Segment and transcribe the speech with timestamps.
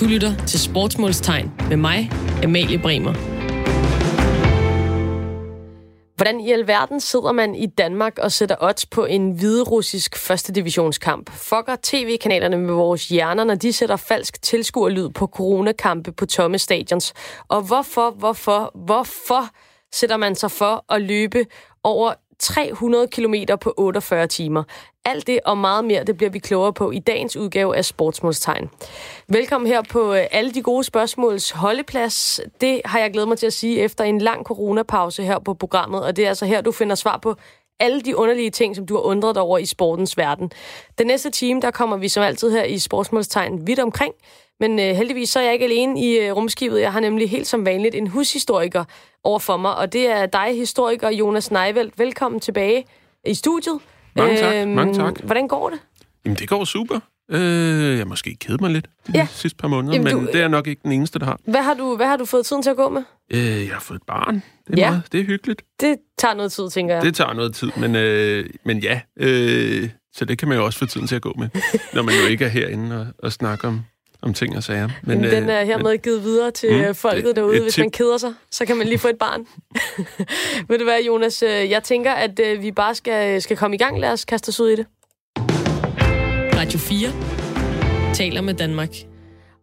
[0.00, 2.10] Du lytter til Sportsmålstegn med mig,
[2.44, 3.12] Amalie Bremer.
[6.16, 11.30] Hvordan i alverden sidder man i Danmark og sætter odds på en hviderussisk første divisionskamp?
[11.30, 17.12] Fucker tv-kanalerne med vores hjerner, når de sætter falsk tilskuerlyd på coronakampe på tomme stadions?
[17.48, 19.48] Og hvorfor, hvorfor, hvorfor
[19.92, 21.44] sætter man sig for at løbe
[21.84, 24.64] over 300 km på 48 timer.
[25.04, 28.70] Alt det og meget mere, det bliver vi klogere på i dagens udgave af Sportsmålstegn.
[29.28, 32.40] Velkommen her på øh, alle de gode spørgsmåls holdeplads.
[32.60, 36.04] Det har jeg glædet mig til at sige efter en lang coronapause her på programmet,
[36.04, 37.34] og det er altså her, du finder svar på
[37.80, 40.52] alle de underlige ting, som du har undret dig over i sportens verden.
[40.98, 44.14] Den næste time, der kommer vi som altid her i Sportsmålstegn vidt omkring,
[44.60, 46.80] men øh, heldigvis så er jeg ikke alene i øh, rumskibet.
[46.80, 48.84] Jeg har nemlig helt som vanligt en hushistoriker
[49.24, 51.98] over for mig, og det er dig, historiker Jonas Neivelt.
[51.98, 52.86] Velkommen tilbage
[53.26, 53.80] i studiet.
[54.16, 55.20] Mange tak, øhm, mange tak.
[55.20, 55.78] Hvordan går det?
[56.24, 57.00] Jamen, det går super.
[57.30, 59.26] Øh, jeg måske kede mig lidt de ja.
[59.30, 61.38] sidste par måneder, Jamen, men du, det er nok ikke den eneste, der har.
[61.44, 63.02] Hvad har du, hvad har du fået tiden til at gå med?
[63.30, 64.34] Øh, jeg har fået et barn.
[64.34, 64.90] Det er, ja.
[64.90, 65.62] meget, det er hyggeligt.
[65.80, 67.04] Det tager noget tid, tænker jeg.
[67.04, 69.00] Det tager noget tid, men, øh, men ja.
[69.16, 71.48] Øh, så det kan man jo også få tiden til at gå med,
[71.94, 73.80] når man jo ikke er herinde og, og snakker om
[74.22, 74.88] om ting og sager.
[75.02, 77.62] Men, den er hermed givet videre til mm, folket derude.
[77.62, 79.46] Hvis man keder sig, så kan man lige få et barn.
[80.68, 81.42] Ved du hvad, Jonas?
[81.42, 84.00] Jeg tænker, at vi bare skal, skal komme i gang.
[84.00, 84.86] Lad os kaste os ud i det.
[86.56, 89.09] Radio 4 taler med Danmark.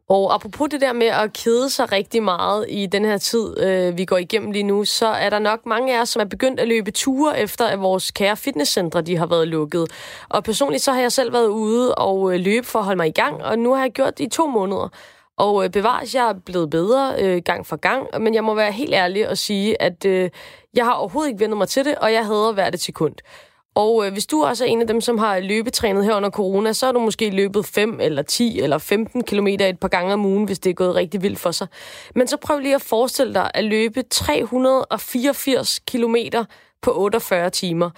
[0.10, 3.98] Og apropos det der med at kede sig rigtig meget i den her tid, øh,
[3.98, 6.60] vi går igennem lige nu, så er der nok mange af jer, som er begyndt
[6.60, 9.88] at løbe ture efter, at vores kære fitnesscentre de har været lukket.
[10.30, 13.08] Og personligt så har jeg selv været ude og øh, løbe for at holde mig
[13.08, 14.90] i gang, og nu har jeg gjort det i to måneder.
[15.38, 18.72] Og øh, bevares, jeg er blevet bedre øh, gang for gang, men jeg må være
[18.72, 20.30] helt ærlig og sige, at øh,
[20.74, 23.16] jeg har overhovedet ikke vendt mig til det, og jeg hader hvert et sekund.
[23.78, 26.74] Og øh, hvis du også er en af dem, som har løbetrænet her under corona,
[26.74, 30.26] så har du måske løbet 5 eller 10 eller 15 km et par gange om
[30.26, 31.68] ugen, hvis det er gået rigtig vildt for sig.
[32.16, 36.16] Men så prøv lige at forestille dig at løbe 384 km
[36.82, 37.90] på 48 timer.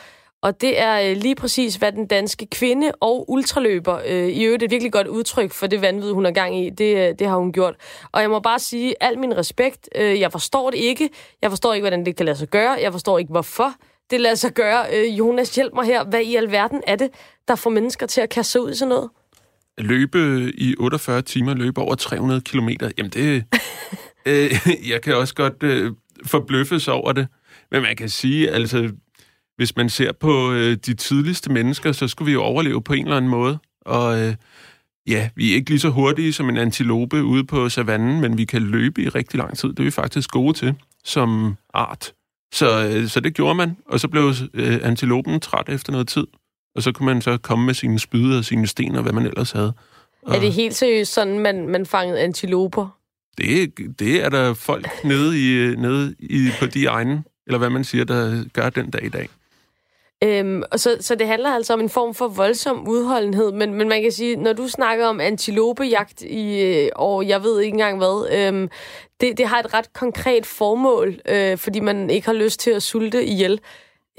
[0.41, 4.63] Og det er øh, lige præcis, hvad den danske kvinde og ultraløber, øh, i øvrigt
[4.63, 7.38] et virkelig godt udtryk for det vanvid, hun er gang i, det, øh, det har
[7.38, 7.75] hun gjort.
[8.12, 11.09] Og jeg må bare sige, al min respekt, øh, jeg forstår det ikke.
[11.41, 12.72] Jeg forstår ikke, hvordan det kan lade sig gøre.
[12.81, 13.73] Jeg forstår ikke, hvorfor
[14.12, 14.86] det lader sig gøre.
[14.94, 16.03] Øh, Jonas, hjælp mig her.
[16.03, 17.09] Hvad i alverden er det,
[17.47, 19.09] der får mennesker til at kaste sig ud i sådan noget?
[19.78, 23.44] Løbe i 48 timer, løbe over 300 kilometer, jamen det...
[24.25, 24.52] øh,
[24.92, 25.92] jeg kan også godt øh,
[26.25, 27.28] forbløffes over det.
[27.72, 28.92] Men man kan sige, altså,
[29.56, 33.03] hvis man ser på øh, de tidligste mennesker, så skulle vi jo overleve på en
[33.03, 33.58] eller anden måde.
[33.81, 34.36] Og øh,
[35.08, 38.46] ja, vi er ikke lige så hurtige som en antilope ude på savannen, men vi
[38.46, 39.69] kan løbe i rigtig lang tid.
[39.69, 42.14] Det er vi faktisk gode til som art.
[42.54, 46.28] Så, øh, så det gjorde man, og så blev øh, antilopen træt efter noget tid.
[46.76, 49.26] Og så kunne man så komme med sine spyder og sine sten og hvad man
[49.26, 49.74] ellers havde.
[50.22, 52.88] Og er det helt seriøst sådan, man, man fangede antiloper?
[53.38, 57.84] Det, det er der folk nede, i, nede i, på de egne, eller hvad man
[57.84, 59.30] siger, der gør den dag i dag.
[60.24, 63.90] Øhm, og så, så det handler altså om en form for voldsom udholdenhed, men, men
[63.90, 67.98] man kan sige, når du snakker om antilopejagt i, øh, og jeg ved ikke engang
[67.98, 68.70] hvad, øhm,
[69.22, 72.84] det, det har et ret konkret formål, øh, fordi man ikke har lyst til at
[72.84, 73.59] sulte ihjel.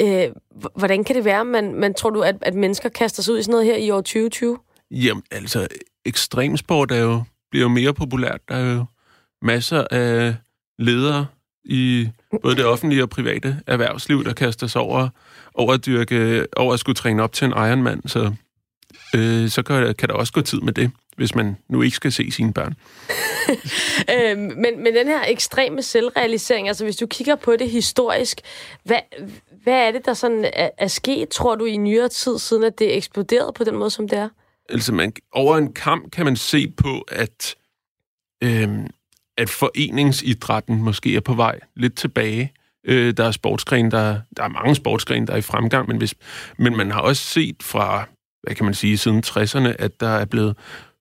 [0.01, 0.29] Øh,
[0.77, 3.43] hvordan kan det være, man, man tror du, at, at mennesker kaster sig ud i
[3.43, 4.59] sådan noget her i år 2020?
[4.91, 5.69] Jamen, altså,
[6.05, 8.41] ekstremsport er jo, bliver jo mere populært.
[8.49, 8.85] Der er jo
[9.43, 10.35] masser af
[10.79, 11.27] ledere
[11.65, 12.09] i
[12.43, 15.09] både det offentlige og private erhvervsliv, der kaster sig over,
[15.55, 18.09] over, at, dyrke, over at skulle træne op til en Ironman.
[18.09, 18.33] Så,
[19.15, 22.13] øh, så kan, kan der også gå tid med det, hvis man nu ikke skal
[22.13, 22.75] se sine børn.
[24.15, 28.41] øhm, men, men den her ekstreme selvrealisering, altså hvis du kigger på det historisk,
[28.85, 28.99] hvad,
[29.63, 32.79] hvad er det, der sådan er, er sket, tror du, i nyere tid, siden at
[32.79, 34.29] det er eksploderet på den måde, som det er?
[34.69, 37.55] Altså, man, over en kamp kan man se på, at,
[38.43, 38.87] øhm,
[39.39, 42.53] at foreningsidrætten måske er på vej lidt tilbage.
[42.85, 46.15] Øh, der er sportsgren, der, der er mange sportsgrene, der er i fremgang, men, hvis,
[46.59, 48.09] men man har også set fra,
[48.43, 50.57] hvad kan man sige, siden 60'erne, at der er blevet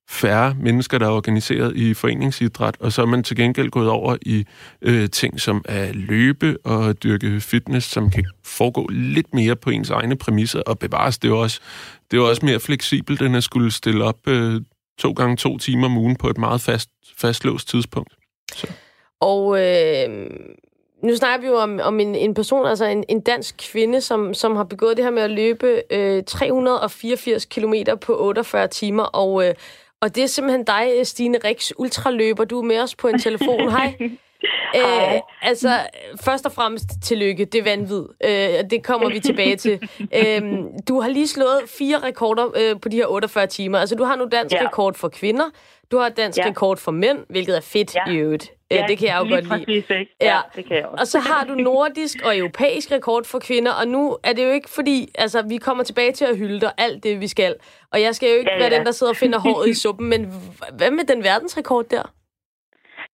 [0.10, 4.18] færre mennesker, der er organiseret i foreningsidræt, og så er man til gengæld gået over
[4.22, 4.46] i
[4.82, 9.90] øh, ting som at løbe og dyrke fitness, som kan foregå lidt mere på ens
[9.90, 11.60] egne præmisser, og bevares det er også,
[12.12, 14.62] det er også mere fleksibelt, end at skulle stille op øh,
[15.00, 18.14] to gange to timer om ugen på et meget fast, fastlåst tidspunkt.
[18.56, 18.68] Så.
[19.22, 20.30] Og øh,
[21.04, 24.34] nu snakker vi jo om, om en, en person, altså en, en dansk kvinde, som,
[24.34, 29.48] som har begået det her med at løbe øh, 384 km på 48 timer, og,
[29.48, 29.56] øh,
[30.02, 32.46] og det er simpelthen dig, Stine Rix, ultraløber.
[32.46, 33.72] Du er med os på en telefon.
[33.72, 33.98] Hej.
[34.76, 35.80] Øh, altså,
[36.22, 37.46] først og fremmest tillykke.
[37.46, 38.04] Det er vanvid.
[38.24, 39.80] Øh, det kommer vi tilbage til.
[40.16, 40.42] Øh,
[40.88, 43.80] du har lige slået fire rekorder øh, på de her 48 timer.
[43.80, 44.68] Altså, du har nu dansk ja.
[44.68, 45.46] rekord for kvinder.
[45.92, 46.46] Du har dansk ja.
[46.46, 48.12] rekord for mænd, hvilket er fedt ja.
[48.12, 48.52] i øvrigt.
[48.72, 49.66] Ja, det kan jeg jo godt lide.
[49.66, 50.16] Præcis, ikke?
[50.22, 51.02] Ja, ja, det kan jeg også.
[51.02, 54.52] Og så har du nordisk og europæisk rekord for kvinder, og nu er det jo
[54.52, 57.56] ikke fordi, altså vi kommer tilbage til at hylde dig alt det, vi skal.
[57.94, 58.64] Og jeg skal jo ikke ja, ja.
[58.64, 60.22] være den, der sidder og finder håret i suppen, men
[60.78, 62.14] hvad med den verdensrekord der?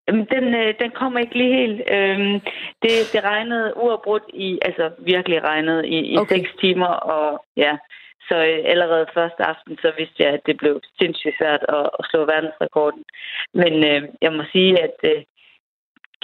[0.08, 1.82] Den, øh, den kommer ikke lige helt.
[1.96, 2.40] Øhm,
[2.84, 6.38] det, det regnede uafbrudt i, altså virkelig regnede i, i okay.
[6.38, 7.78] 6 timer, og ja,
[8.30, 12.06] så øh, allerede første aften, så vidste jeg, at det blev sindssygt svært at, at
[12.10, 13.04] slå verdensrekorden.
[13.54, 15.22] Men øh, jeg må sige, at øh,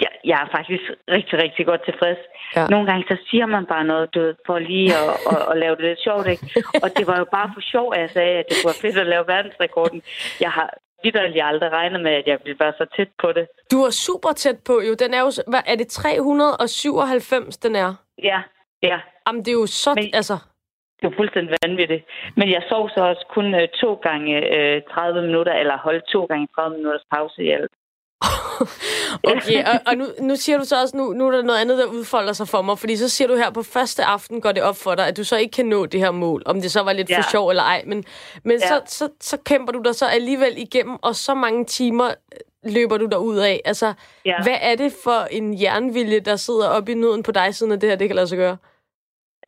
[0.04, 0.84] jeg, jeg er faktisk
[1.16, 2.22] rigtig, rigtig godt tilfreds.
[2.56, 2.66] Ja.
[2.66, 5.76] Nogle gange så siger man bare noget, du ved, for lige at, at, at lave
[5.76, 6.44] det lidt sjovt, ikke?
[6.82, 9.12] Og det var jo bare for sjov, at jeg sagde, at det være fedt at
[9.14, 10.02] lave verdensrekorden.
[10.40, 10.68] Jeg har
[11.04, 13.46] vidderligt aldrig regnet med, at jeg ville være så tæt på det.
[13.72, 14.94] Du er super tæt på, jo.
[14.94, 17.94] Den er jo, hvad, er det 397, den er?
[18.22, 18.42] Ja,
[18.82, 18.98] ja.
[19.26, 20.36] Jamen, det er jo så, Men, altså...
[21.00, 22.04] Det er fuldstændig vanvittigt.
[22.36, 26.24] Men jeg sov så også kun uh, to gange uh, 30 minutter, eller holdt to
[26.24, 27.72] gange 30 minutters pause i alt.
[29.36, 31.78] okay, og, og nu, nu siger du så også, nu, nu er der noget andet,
[31.78, 34.62] der udfolder sig for mig, fordi så siger du her, på første aften går det
[34.62, 36.82] op for dig, at du så ikke kan nå det her mål, om det så
[36.82, 37.18] var lidt ja.
[37.18, 38.04] for sjov eller ej, men,
[38.44, 38.68] men ja.
[38.68, 42.96] så, så, så kæmper du dig så alligevel igennem, og så mange timer øh, løber
[42.96, 43.60] du der ud af.
[43.64, 43.92] Altså,
[44.24, 44.42] ja.
[44.42, 47.80] hvad er det for en jernvilje, der sidder oppe i nøden på dig, siden at
[47.80, 48.56] det her det kan lade sig gøre?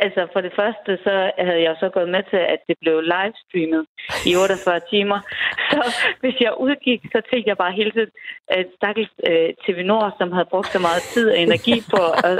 [0.00, 3.86] Altså for det første, så havde jeg så gået med til, at det blev livestreamet
[4.28, 5.18] i 48 timer.
[5.72, 5.80] Så
[6.20, 8.12] hvis jeg udgik, så tænkte jeg bare hele tiden,
[8.48, 12.32] at stakkels øh, TV Nord, som havde brugt så meget tid og energi på, og,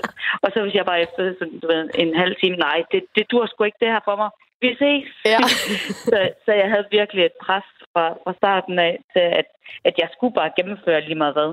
[0.42, 3.30] og så hvis jeg bare efter sådan, du ved, en halv time, nej, det, det
[3.30, 4.30] dur sgu ikke det her for mig.
[4.64, 5.10] Vi ses.
[5.32, 5.40] Ja.
[6.10, 9.48] så, så jeg havde virkelig et pres fra, fra starten af til, at,
[9.84, 11.50] at jeg skulle bare gennemføre lige meget hvad.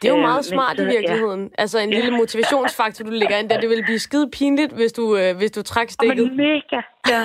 [0.00, 1.42] Det er jo meget øh, smart i virkeligheden.
[1.44, 1.62] Ja.
[1.62, 1.96] Altså en ja.
[1.96, 3.60] lille motivationsfaktor, du lægger ind der.
[3.60, 6.26] Det ville blive skide pinligt, hvis du, øh, hvis du trak stikket.
[6.26, 6.80] Men mega,
[7.12, 7.22] ja.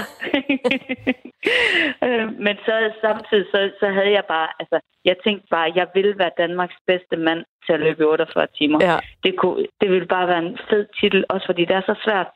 [2.07, 6.15] øh, men så samtidig, så, så havde jeg bare, altså, jeg tænkte bare, jeg ville
[6.17, 8.79] være Danmarks bedste mand til at løbe 48 timer.
[8.81, 8.97] Ja.
[9.23, 12.27] Det, kunne, det ville bare være en fed titel, også fordi det er så svært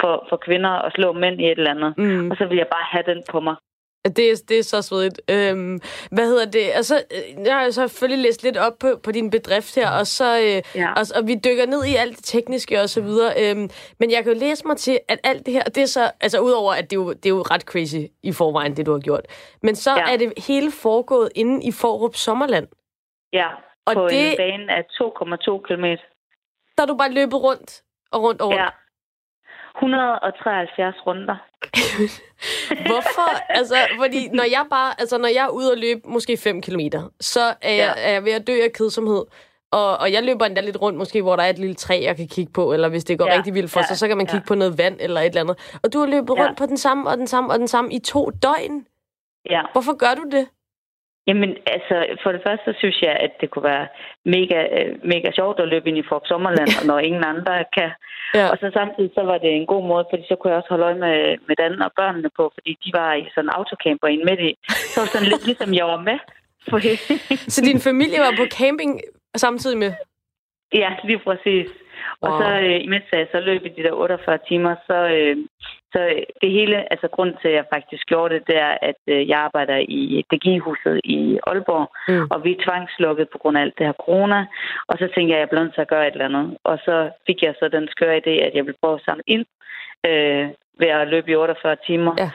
[0.00, 1.98] for, for kvinder at slå mænd i et eller andet.
[1.98, 2.30] Mm.
[2.30, 3.56] Og så ville jeg bare have den på mig.
[4.16, 5.20] Det er, det er så svedigt.
[5.30, 6.70] Øhm, hvad hedder det?
[6.74, 7.02] Altså,
[7.44, 10.92] jeg har selvfølgelig læst lidt op på, på din bedrift her, og så øh, ja.
[10.92, 13.32] og, og vi dykker ned i alt det tekniske og så videre.
[13.42, 16.10] Øhm, men jeg kan jo læse mig til, at alt det her, det er så,
[16.20, 18.92] altså udover at det er jo, det er jo ret crazy i forvejen, det du
[18.92, 19.26] har gjort,
[19.62, 20.12] men så ja.
[20.12, 22.68] er det hele foregået inde i Forup Sommerland.
[23.32, 23.48] Ja,
[23.86, 25.84] og på det, en bane af 2,2 km.
[26.76, 27.82] Der er du bare løbet rundt
[28.12, 28.60] og rundt og rundt.
[28.60, 28.68] Ja.
[29.78, 31.36] 173 runder.
[32.88, 33.52] Hvorfor?
[33.58, 36.80] Altså, fordi når jeg bare, altså når jeg er ude og løbe måske 5 km,
[37.20, 38.02] så er jeg, ja.
[38.02, 39.24] er jeg ved at dø af kedsomhed.
[39.70, 42.16] Og, og jeg løber endda lidt rundt, måske hvor der er et lille træ, jeg
[42.16, 43.36] kan kigge på, eller hvis det går ja.
[43.36, 43.86] rigtig vildt for ja.
[43.86, 44.48] sig, så kan man kigge ja.
[44.48, 45.78] på noget vand eller et eller andet.
[45.82, 46.54] Og du har løbet rundt ja.
[46.54, 48.86] på den samme og den samme og den samme i to døgn.
[49.50, 49.62] Ja.
[49.72, 50.48] Hvorfor gør du det?
[51.28, 53.86] Jamen, altså, for det første, synes jeg, at det kunne være
[54.24, 57.90] mega, øh, mega sjovt at løbe ind i Fork Sommerland, når ingen andre kan.
[58.34, 58.46] Ja.
[58.52, 60.84] Og så samtidig, så var det en god måde, fordi så kunne jeg også holde
[60.88, 64.22] øje med, med Dan og børnene på, fordi de var i sådan en autocamper ind
[64.28, 64.52] midt i.
[64.92, 66.18] Så var sådan lidt ligesom, jeg var med.
[67.54, 69.00] så din familie var på camping
[69.36, 69.92] samtidig med?
[70.74, 71.68] Ja, lige præcis.
[72.22, 72.32] Wow.
[72.32, 75.36] Og så øh, imens jeg så løb i de der 48 timer, så, øh,
[75.92, 76.00] så
[76.42, 79.38] det hele, altså grund til, at jeg faktisk gjorde det, det er, at øh, jeg
[79.38, 82.26] arbejder i DGI-huset i Aalborg, mm.
[82.30, 84.46] og vi er tvangslukket på grund af alt det her corona.
[84.88, 86.56] Og så tænkte jeg, at jeg blev nødt til at gøre et eller andet.
[86.64, 89.46] Og så fik jeg så den skøre idé, at jeg ville prøve at samle ind
[90.08, 90.48] øh,
[90.80, 92.14] ved at løbe i 48 timer.
[92.18, 92.30] Ja.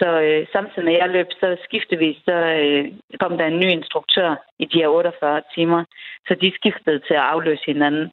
[0.00, 2.84] Så øh, samtidig med jeg løb, så skiftevis, så øh,
[3.20, 5.84] kom der en ny instruktør i de her 48 timer.
[6.28, 8.12] Så de skiftede til at afløse hinanden.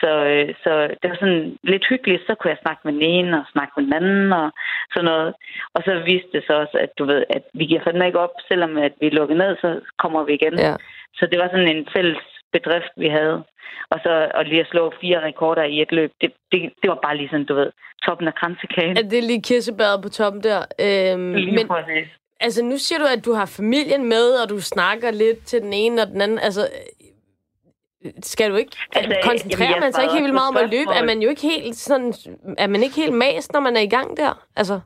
[0.00, 2.26] Så, øh, så det var sådan lidt hyggeligt.
[2.26, 4.48] Så kunne jeg snakke med den ene og snakke med den anden og
[4.92, 5.34] sådan noget.
[5.74, 8.34] Og så viste det så også, at du ved, at vi giver fandme ikke op,
[8.48, 10.58] selvom at vi lukker ned, så kommer vi igen.
[10.58, 10.74] Ja.
[11.18, 13.38] Så det var sådan en fælles bedrift, vi havde.
[13.92, 16.98] Og så at lige at slå fire rekorder i et løb, det, det, det var
[17.04, 17.70] bare lige sådan, du ved,
[18.06, 18.96] toppen af kransekagen.
[18.96, 20.60] Er det lige kirsebæret på toppen der?
[20.86, 21.66] Øhm, lige men,
[22.40, 25.72] Altså, nu siger du, at du har familien med, og du snakker lidt til den
[25.72, 26.38] ene og den anden.
[26.38, 26.60] Altså,
[28.22, 30.90] skal du ikke altså, koncentrere man sig ikke helt vildt meget om at løbe?
[31.00, 32.14] Er man jo ikke helt sådan,
[32.58, 34.46] er man ikke helt mast, når man er i gang der?
[34.56, 34.80] Altså.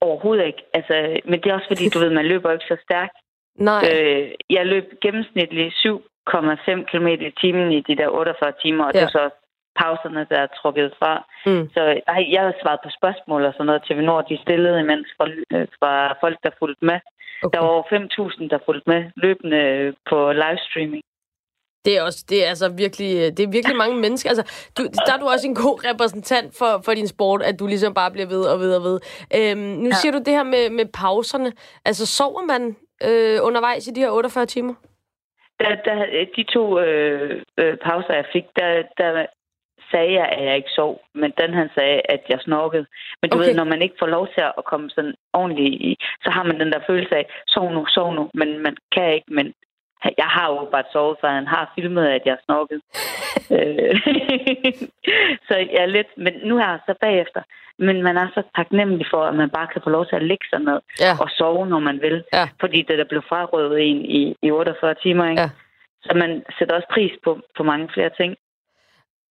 [0.00, 0.62] Overhovedet ikke.
[0.74, 3.16] Altså, men det er også fordi, du ved, man løber ikke så stærkt.
[3.56, 3.82] Nej.
[3.92, 9.00] Øh, jeg løb gennemsnitligt 7,5 km i timen i de der 48 timer, og ja.
[9.00, 9.30] det er så
[9.82, 11.12] pauserne, der er trukket fra.
[11.46, 11.70] Mm.
[11.74, 15.08] Så ej, jeg har svaret på spørgsmål og sådan noget til Nord, de stillede imens
[15.16, 15.92] fra, øh, fra
[16.22, 16.98] folk, der fulgte med.
[17.42, 17.52] Okay.
[17.52, 21.04] Der var over 5.000, der fulgte med løbende på livestreaming.
[21.84, 24.30] Det er også, det er altså virkelig, det er virkelig mange mennesker.
[24.30, 27.66] Altså, du, der er du også en god repræsentant for, for din sport, at du
[27.66, 29.00] ligesom bare bliver ved og ved og ved.
[29.36, 29.94] Øhm, nu ja.
[29.94, 31.52] siger du det her med, med pauserne.
[31.84, 32.76] Altså, sover man
[33.08, 34.74] øh, undervejs i de her 48 timer?
[35.60, 35.96] Der, der,
[36.36, 39.26] de to øh, øh, pauser, jeg fik, der, der
[39.90, 42.86] sagde jeg, at jeg ikke sov, men den han sagde, at jeg snorkede.
[43.22, 43.46] Men du okay.
[43.46, 46.60] ved, når man ikke får lov til at komme sådan ordentligt i, så har man
[46.60, 49.54] den der følelse af, sov nu, sov nu, men man kan ikke, men
[50.04, 52.82] jeg har jo bare sovet, for han har filmet, at jeg snorkede.
[53.58, 53.94] Øh,
[55.46, 57.42] så jeg er lidt, men nu er jeg så bagefter.
[57.78, 60.46] Men man er så taknemmelig for, at man bare kan få lov til at ligge
[60.50, 61.12] sig ned ja.
[61.20, 62.24] og sove, når man vil.
[62.32, 62.48] Ja.
[62.60, 65.42] Fordi det der blev frarøvet en i, i 48 timer, ikke?
[65.42, 65.50] Ja.
[66.02, 68.36] Så man sætter også pris på, på mange flere ting.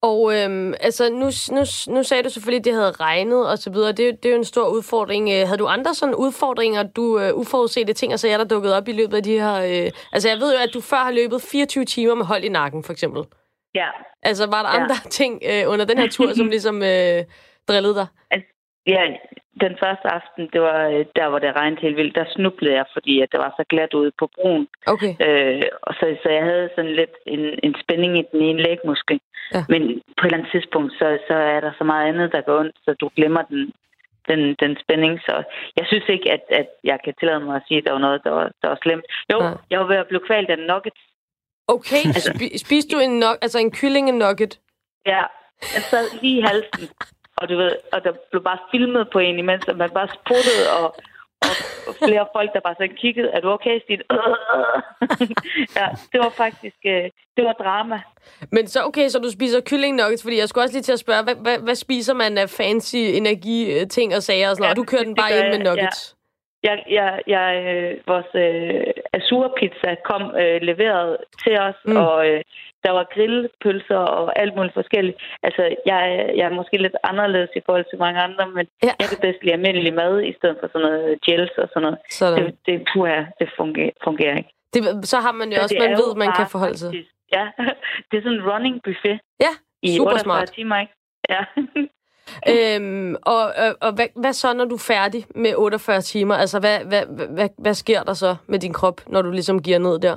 [0.02, 3.70] Og øhm, altså, nu, nu, nu sagde du selvfølgelig, at det havde regnet og så
[3.70, 3.92] videre.
[3.92, 5.30] Det, det er jo en stor udfordring.
[5.30, 8.88] Øh, havde du andre sådan udfordringer, du uh, uforudsete ting, altså jeg der dukket op
[8.88, 9.58] i løbet af de her...
[9.58, 12.48] Uh, altså, jeg ved jo, at du før har løbet 24 timer med hold i
[12.48, 13.24] nakken, for eksempel.
[13.74, 13.88] Ja.
[14.22, 14.82] Altså, var der ja.
[14.82, 17.24] andre ting uh, under den her tur, som ligesom uh,
[17.68, 18.06] drillede dig?
[18.30, 18.48] Altså,
[18.88, 19.02] ja,
[19.64, 20.78] den første aften, det var
[21.16, 23.95] der, hvor det regnede helt vildt, der snublede jeg, fordi at det var så glat
[23.95, 24.68] ude på broen.
[24.87, 25.12] Okay.
[25.26, 29.21] Øh, og så, så jeg havde sådan lidt en, en spænding i den ene lægmuskel.
[29.54, 29.64] Ja.
[29.68, 29.83] Men
[30.16, 32.76] på et eller andet tidspunkt, så, så er der så meget andet, der går ondt,
[32.85, 33.73] så du glemmer den,
[34.28, 35.21] den, den spænding.
[35.21, 35.35] Så
[35.76, 38.21] jeg synes ikke, at, at jeg kan tillade mig at sige, at der var noget,
[38.25, 39.04] der var, der var slemt.
[39.33, 39.52] Jo, ja.
[39.71, 40.99] jeg var ved at blive kvalt af en nugget.
[41.68, 44.59] Okay, altså, Sp- spiste du en, no- altså en kylling nugget?
[45.07, 45.23] Ja,
[45.75, 46.88] jeg sad lige i halsen.
[47.40, 50.64] Og, du ved, og der blev bare filmet på en imens, og man bare spruttede,
[50.78, 50.87] og,
[51.88, 54.02] og flere folk, der bare så kiggede, er du okay, Stine?
[55.78, 57.04] ja, det var faktisk, øh,
[57.37, 58.00] det var drama.
[58.52, 61.04] Men så okay, så du spiser kylling nuggets, fordi jeg skulle også lige til at
[61.07, 64.76] spørge, hvad, hvad, hvad spiser man af fancy energi ting og sager og sådan noget,
[64.76, 66.00] ja, og du kører den bare ind med nuggets?
[66.12, 66.18] Ja.
[66.62, 71.97] Jeg, jeg, jeg, øh, vores øh, azurpizza kom øh, leveret til os, mm.
[71.97, 72.40] og øh,
[72.85, 75.16] der var grillpølser og alt muligt forskelligt.
[75.42, 76.00] Altså, jeg,
[76.38, 78.92] jeg er måske lidt anderledes i forhold til mange andre, men ja.
[79.00, 81.99] jeg kan bedst lide almindelig mad, i stedet for sådan noget gels og sådan noget.
[82.11, 82.44] Sådan.
[82.44, 84.52] Det, det, puha, det fungerer, fungerer ikke.
[84.75, 86.90] Det, så har man jo så også, man ved, man kan forholde sig.
[87.37, 87.44] Ja,
[88.08, 89.18] det er sådan en running buffet.
[89.44, 89.52] Ja,
[89.97, 90.52] super i smart.
[90.52, 90.92] timer, ikke?
[91.35, 91.42] Ja.
[92.76, 96.35] øhm, og og, og hvad, hvad så, når du er færdig med 48 timer?
[96.35, 97.02] Altså, hvad, hvad,
[97.35, 100.16] hvad, hvad sker der så med din krop, når du ligesom giver ned der?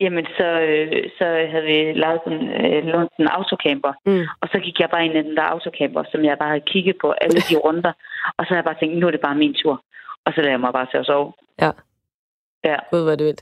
[0.00, 3.92] Jamen, så, øh, så havde vi lavet sådan, øh, lånt en autocamper.
[4.06, 4.24] Mm.
[4.40, 6.96] Og så gik jeg bare ind i den der autocamper, som jeg bare havde kigget
[7.00, 7.92] på alle de runder.
[8.36, 9.76] Og så havde jeg bare tænkt, nu er det bare min tur.
[10.24, 11.32] Og så lader jeg mig bare til at sove.
[11.62, 11.70] Ja.
[12.64, 12.76] Ja.
[12.90, 13.40] Gud, hvad du ved.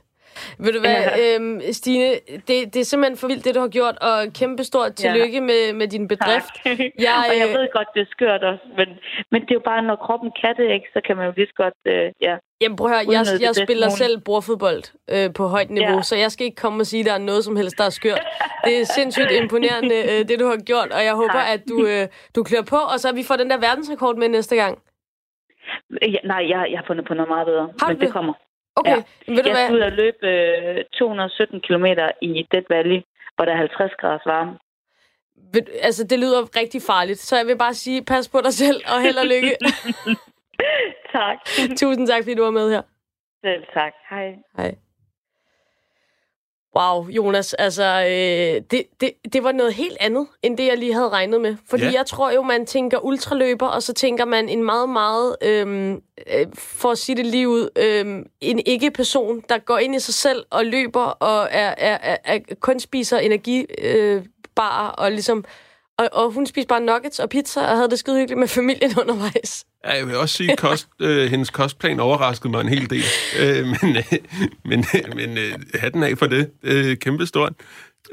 [0.59, 1.35] Ved du hvad, ja.
[1.37, 2.11] øhm, Stine,
[2.49, 5.49] det, det er simpelthen for vildt, det du har gjort, og kæmpe stort tillykke ja.
[5.50, 6.55] med, med din bedrift.
[7.07, 8.88] Jeg, og jeg øh, ved godt, det er skørt også, men,
[9.31, 11.47] men det er jo bare, når kroppen kan det, ikke, så kan man jo lige
[11.47, 12.37] så godt, øh, ja.
[12.61, 14.83] Jamen prøv at høre, jeg, jeg spiller selv bordfodbold
[15.14, 16.03] øh, på højt niveau, ja.
[16.03, 17.95] så jeg skal ikke komme og sige, at der er noget som helst, der er
[18.00, 18.23] skørt.
[18.64, 22.09] Det er sindssygt imponerende, øh, det du har gjort, og jeg håber, at du, øh,
[22.37, 24.79] du klør på, og så vi får den der verdensrekord med næste gang.
[26.03, 28.35] Ja, nej, jeg, jeg har fundet på noget meget bedre, har men det kommer.
[28.76, 29.33] Okay, ja.
[29.35, 31.87] ved du jeg skal ud og løbe øh, 217 km
[32.23, 33.00] i Dead Valley,
[33.37, 34.59] hvor der er 50 grader varme.
[35.83, 39.02] Altså, det lyder rigtig farligt, så jeg vil bare sige, pas på dig selv, og
[39.02, 39.57] held og lykke.
[41.19, 41.38] tak.
[41.81, 42.83] Tusind tak, fordi du var med her.
[43.45, 43.93] Selv tak.
[44.11, 44.35] Hej.
[44.57, 44.75] Hej.
[46.76, 50.95] Wow, Jonas, altså, øh, det, det, det var noget helt andet, end det, jeg lige
[50.95, 51.57] havde regnet med.
[51.71, 51.93] Fordi ja.
[51.93, 56.47] jeg tror jo, man tænker ultraløber, og så tænker man en meget, meget, øh, øh,
[56.54, 60.45] for at sige det lige ud, øh, en ikke-person, der går ind i sig selv
[60.50, 65.45] og løber og er, er, er, er kun spiser energibar øh, og ligesom
[65.99, 68.99] og, og hun spiste bare nuggets og pizza og havde det skide hyggeligt med familien
[69.03, 69.65] undervejs.
[69.85, 73.05] Ja, jeg vil også sige, at kost, øh, hendes kostplan overraskede mig en hel del.
[73.41, 74.05] Øh, men øh,
[74.65, 76.51] men, øh, men øh, hatten af for det.
[76.63, 77.53] Øh, kæmpestort.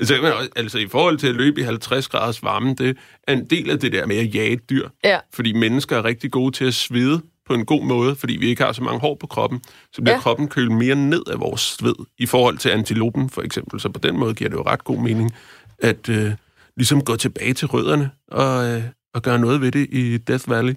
[0.04, 2.98] Så, altså i forhold til at løbe i 50 graders varme, det
[3.28, 4.90] er en del af det der med at jage et dyr.
[5.04, 5.20] Ja.
[5.34, 8.64] Fordi mennesker er rigtig gode til at svede på en god måde, fordi vi ikke
[8.64, 9.62] har så mange hår på kroppen,
[9.94, 10.22] så bliver ja.
[10.22, 13.80] kroppen kølet mere ned af vores sved, i forhold til antilopen for eksempel.
[13.80, 15.32] Så på den måde giver det jo ret god mening,
[15.80, 16.32] at øh,
[16.78, 20.74] ligesom gå tilbage til rødderne og, øh, og gøre noget ved det i Death Valley.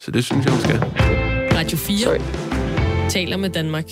[0.00, 0.78] Så det synes jeg, hun skal.
[1.58, 2.18] Radio 4 Sorry.
[3.10, 3.84] taler med Danmark.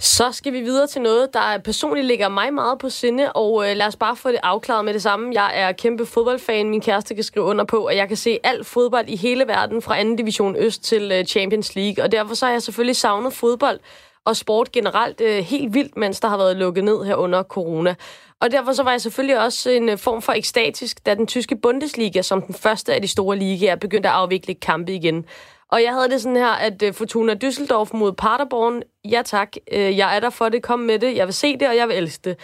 [0.00, 3.76] Så skal vi videre til noget, der personligt ligger mig meget på sinde, og øh,
[3.76, 5.30] lad os bare få det afklaret med det samme.
[5.34, 8.66] Jeg er kæmpe fodboldfan, min kæreste kan skrive under på, og jeg kan se alt
[8.66, 10.16] fodbold i hele verden, fra 2.
[10.16, 13.80] division øst til øh, Champions League, og derfor så har jeg selvfølgelig savnet fodbold
[14.24, 17.94] og sport generelt øh, helt vildt, mens der har været lukket ned her under corona.
[18.40, 21.56] Og derfor så var jeg selvfølgelig også en øh, form for ekstatisk, da den tyske
[21.56, 25.24] Bundesliga, som den første af de store ligaer, begyndte at afvikle kampe igen.
[25.68, 29.98] Og jeg havde det sådan her, at øh, Fortuna Düsseldorf mod Paderborn, ja tak, øh,
[29.98, 31.96] jeg er der for det, kom med det, jeg vil se det, og jeg vil
[31.96, 32.38] elske det.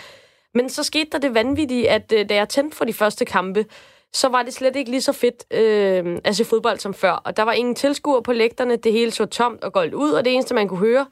[0.55, 3.67] Men så skete der det vanvittige, at da jeg tændte for de første kampe,
[4.13, 7.11] så var det slet ikke lige så fedt øh, at se fodbold som før.
[7.13, 10.25] Og der var ingen tilskuere på lægterne, det hele så tomt og goldt ud, og
[10.25, 11.07] det eneste, man kunne høre,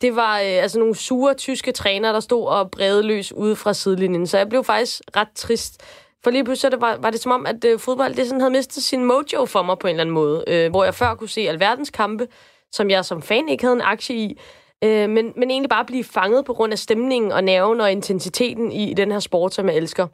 [0.00, 3.74] det var øh, altså nogle sure tyske trænere, der stod og brede løs ude fra
[3.74, 4.26] sidelinjen.
[4.26, 5.82] Så jeg blev faktisk ret trist.
[6.24, 8.52] For lige pludselig det var, var det som om, at øh, fodbold det sådan havde
[8.52, 10.44] mistet sin mojo for mig på en eller anden måde.
[10.46, 12.28] Øh, hvor jeg før kunne se alverdens kampe,
[12.72, 14.40] som jeg som fan ikke havde en aktie i.
[14.84, 18.72] Øh, men, men egentlig bare blive fanget på grund af stemningen og nerven og intensiteten
[18.72, 20.06] i, i den her sport, som jeg elsker.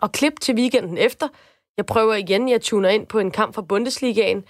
[0.00, 1.28] Og klip til weekenden efter.
[1.76, 4.44] Jeg prøver igen, jeg tuner ind på en kamp fra Bundesligaen.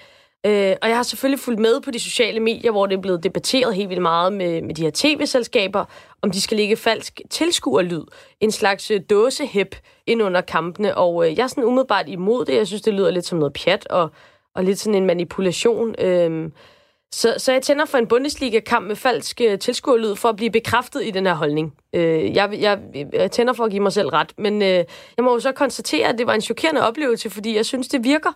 [0.46, 3.24] Øh, og jeg har selvfølgelig fulgt med på de sociale medier, hvor det er blevet
[3.24, 5.84] debatteret helt vildt meget med, med de her tv-selskaber,
[6.22, 8.02] om de skal lægge falsk tilskuerlyd,
[8.40, 9.74] en slags øh, dåsehæb
[10.06, 10.96] ind under kampene.
[10.96, 12.54] Og øh, jeg er sådan umiddelbart imod det.
[12.54, 14.10] Jeg synes, det lyder lidt som noget pjat og,
[14.54, 15.94] og lidt sådan en manipulation.
[15.98, 16.50] Øh,
[17.12, 21.06] så, så jeg tænder for en Bundesliga-kamp med falsk øh, tilskuerlyd for at blive bekræftet
[21.06, 21.74] i den her holdning.
[21.92, 22.78] Øh, jeg, jeg,
[23.12, 24.84] jeg tænder for at give mig selv ret, men øh,
[25.16, 28.04] jeg må jo så konstatere, at det var en chokerende oplevelse, fordi jeg synes, det
[28.04, 28.32] virker.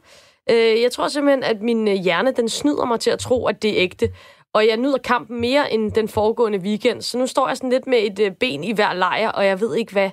[0.50, 3.62] Øh, jeg tror simpelthen, at min øh, hjerne den snyder mig til at tro, at
[3.62, 4.12] det er ægte.
[4.54, 7.02] Og jeg nyder kampen mere end den foregående weekend.
[7.02, 9.60] Så nu står jeg sådan lidt med et øh, ben i hver lejr, og jeg
[9.60, 10.10] ved ikke, hvad,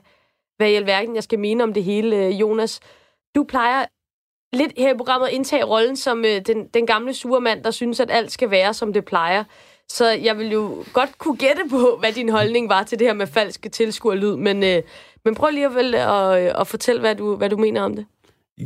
[0.57, 2.79] hvad i alverden jeg skal mene om det hele, øh, Jonas.
[3.35, 3.85] Du plejer
[4.53, 7.71] lidt her i programmet at indtage rollen som øh, den, den gamle sure mand, der
[7.71, 9.43] synes, at alt skal være, som det plejer.
[9.89, 13.13] Så jeg vil jo godt kunne gætte på, hvad din holdning var til det her
[13.13, 14.83] med falske tilskuerlyd, men, øh,
[15.25, 18.05] men prøv lige at, vel, at, at fortælle, hvad du, hvad du mener om det.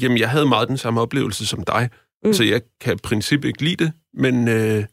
[0.02, 1.90] Jamen, jeg havde meget den samme oplevelse som dig.
[2.26, 2.34] Mm.
[2.34, 4.86] Så jeg kan i princippet ikke lide det, men øh,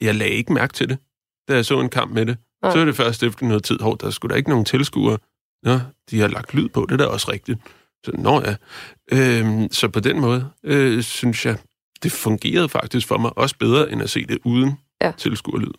[0.00, 0.98] jeg lagde ikke mærke til det,
[1.48, 2.36] da jeg så en kamp med det.
[2.64, 2.70] Ja.
[2.70, 5.18] Så er det først efter noget tid, hvor der skulle der ikke nogen tilskuere.
[5.62, 5.78] Nå,
[6.10, 7.58] de har lagt lyd på, det er da også rigtigt.
[8.04, 8.56] Så, nå ja.
[9.12, 11.58] Øh, så på den måde, øh, synes jeg,
[12.02, 14.72] det fungerede faktisk for mig også bedre, end at se det uden
[15.02, 15.12] ja.
[15.18, 15.72] tilskuerlyd.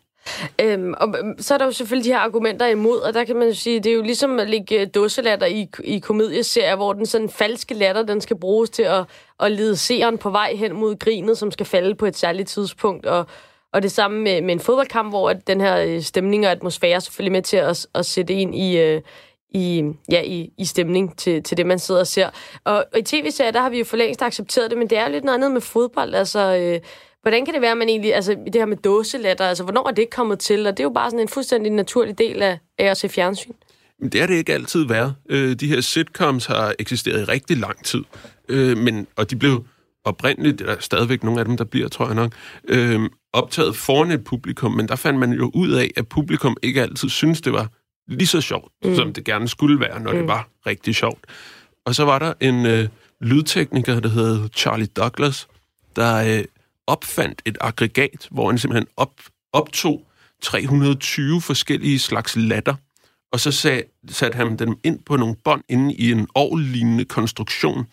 [0.62, 3.36] Øhm, og øhm, så er der jo selvfølgelig de her argumenter imod, og der kan
[3.36, 6.94] man jo sige, det er jo ligesom at lægge dusselatter dåselatter i, i komedieserier, hvor
[6.94, 9.06] den sådan falske latter, den skal bruges til at,
[9.40, 13.06] at lede seeren på vej hen mod grinet, som skal falde på et særligt tidspunkt,
[13.06, 13.26] og,
[13.74, 16.96] og det samme med, med en fodboldkamp, hvor at den her øh, stemning og atmosfære
[16.96, 19.02] er selvfølgelig med til at, at sætte ind i, øh,
[19.50, 22.30] i, ja, i, i stemning til, til det, man sidder og ser.
[22.64, 25.06] Og, og i tv-serier, der har vi jo for længst accepteret det, men det er
[25.06, 26.16] jo lidt noget andet med fodbold.
[26.16, 26.80] Altså, øh,
[27.26, 29.94] hvordan kan det være, at man egentlig, altså det her med dåselatter, altså hvornår er
[29.94, 30.68] det kommet til?
[30.68, 33.52] Og det er jo bare sådan en fuldstændig naturlig del af, af at se fjernsyn.
[34.00, 35.16] Men det er det ikke altid været.
[35.30, 38.04] Øh, de her sitcoms har eksisteret i rigtig lang tid,
[38.50, 39.66] øh, men, og de blev
[40.04, 42.32] oprindeligt, der er stadigvæk nogle af dem, der bliver, tror jeg nok,
[42.68, 43.00] øh,
[43.34, 47.10] optaget foran et publikum, men der fandt man jo ud af, at publikum ikke altid
[47.10, 47.68] synes det var
[48.08, 48.96] lige så sjovt, mm.
[48.96, 50.18] som det gerne skulle være, når mm.
[50.18, 51.26] det var rigtig sjovt.
[51.86, 52.88] Og så var der en øh,
[53.22, 55.48] lydtekniker, der hed Charlie Douglas,
[55.96, 56.44] der øh,
[56.88, 59.22] opfandt et aggregat, hvor han simpelthen op,
[59.54, 60.08] optog
[60.42, 62.76] 320 forskellige slags latter,
[63.32, 67.88] og så sag, satte han dem ind på nogle bånd inde i en ovlignende konstruktion,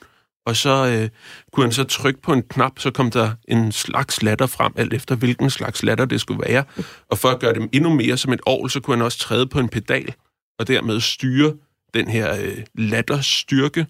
[0.46, 1.08] og så øh,
[1.52, 4.94] kunne han så trykke på en knap, så kom der en slags latter frem, alt
[4.94, 6.64] efter hvilken slags latter det skulle være.
[7.10, 9.46] Og for at gøre dem endnu mere som et ovl, så kunne han også træde
[9.46, 10.14] på en pedal,
[10.58, 11.54] og dermed styre
[11.94, 13.86] den her øh, latterstyrke.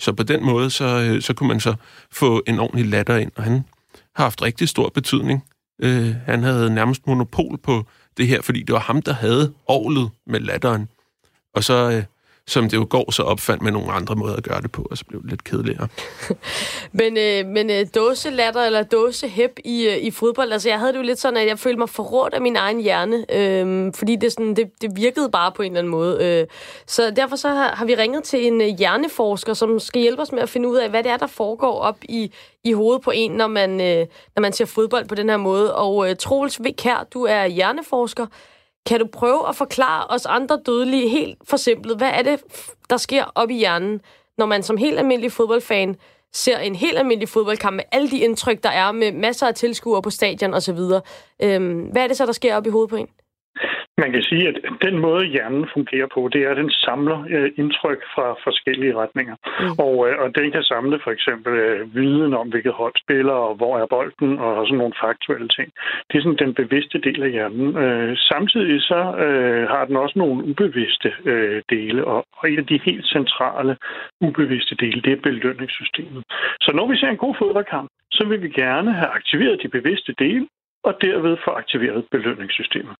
[0.00, 1.74] Så på den måde, så, øh, så kunne man så
[2.12, 3.64] få en ordentlig latter ind, og han
[4.16, 5.44] har haft rigtig stor betydning.
[5.82, 10.10] Øh, han havde nærmest monopol på det her, fordi det var ham, der havde ovlet
[10.26, 10.88] med latteren.
[11.54, 12.04] Og så øh,
[12.48, 14.98] som det jo går, så opfandt med nogle andre måder at gøre det på, og
[14.98, 15.88] så blev det lidt kedeligere.
[17.00, 20.98] men øh, men øh, dåselatter eller dåsehæb i, øh, i fodbold, altså jeg havde det
[20.98, 24.32] jo lidt sådan, at jeg følte mig forrådt af min egen hjerne, øh, fordi det,
[24.32, 26.24] sådan, det, det virkede bare på en eller anden måde.
[26.24, 26.46] Øh,
[26.86, 30.32] så derfor så har, har vi ringet til en øh, hjerneforsker, som skal hjælpe os
[30.32, 32.32] med at finde ud af, hvad det er, der foregår op i,
[32.64, 34.06] i hovedet på en, når man, øh,
[34.36, 35.74] når man ser fodbold på den her måde.
[35.74, 38.26] Og øh, Troels Vik her, du er hjerneforsker.
[38.86, 42.40] Kan du prøve at forklare os andre dødelige helt forsimplet, hvad er det,
[42.90, 44.00] der sker op i hjernen,
[44.38, 45.96] når man som helt almindelig fodboldfan
[46.32, 50.02] ser en helt almindelig fodboldkamp med alle de indtryk, der er med masser af tilskuere
[50.02, 50.78] på stadion osv.
[51.42, 53.08] Øhm, hvad er det så, der sker op i hovedet på en?
[54.02, 54.56] Man kan sige, at
[54.86, 59.36] den måde, hjernen fungerer på, det er, at den samler øh, indtryk fra forskellige retninger.
[59.60, 59.84] Mm.
[59.86, 63.54] Og, øh, og den kan samle for eksempel øh, viden om, hvilket hold spiller, og
[63.54, 65.68] hvor er bolden, og sådan nogle faktuelle ting.
[66.08, 67.76] Det er sådan den bevidste del af hjernen.
[67.76, 72.66] Øh, samtidig så øh, har den også nogle ubevidste øh, dele, og, og en af
[72.66, 73.76] de helt centrale
[74.20, 76.22] ubevidste dele, det er belønningssystemet.
[76.60, 80.14] Så når vi ser en god fodboldkamp, så vil vi gerne have aktiveret de bevidste
[80.18, 80.46] dele,
[80.88, 82.94] og derved få aktiveret belønningssystemet.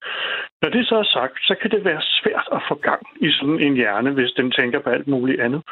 [0.63, 3.61] Når det så er sagt, så kan det være svært at få gang i sådan
[3.61, 5.63] en hjerne, hvis den tænker på alt muligt andet.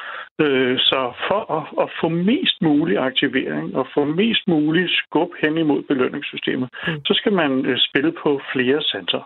[0.41, 5.59] Øh, så for at, at få mest mulig aktivering og få mest mulig skub hen
[5.59, 7.05] imod belønningssystemet, mm.
[7.07, 9.23] så skal man øh, spille på flere sanser.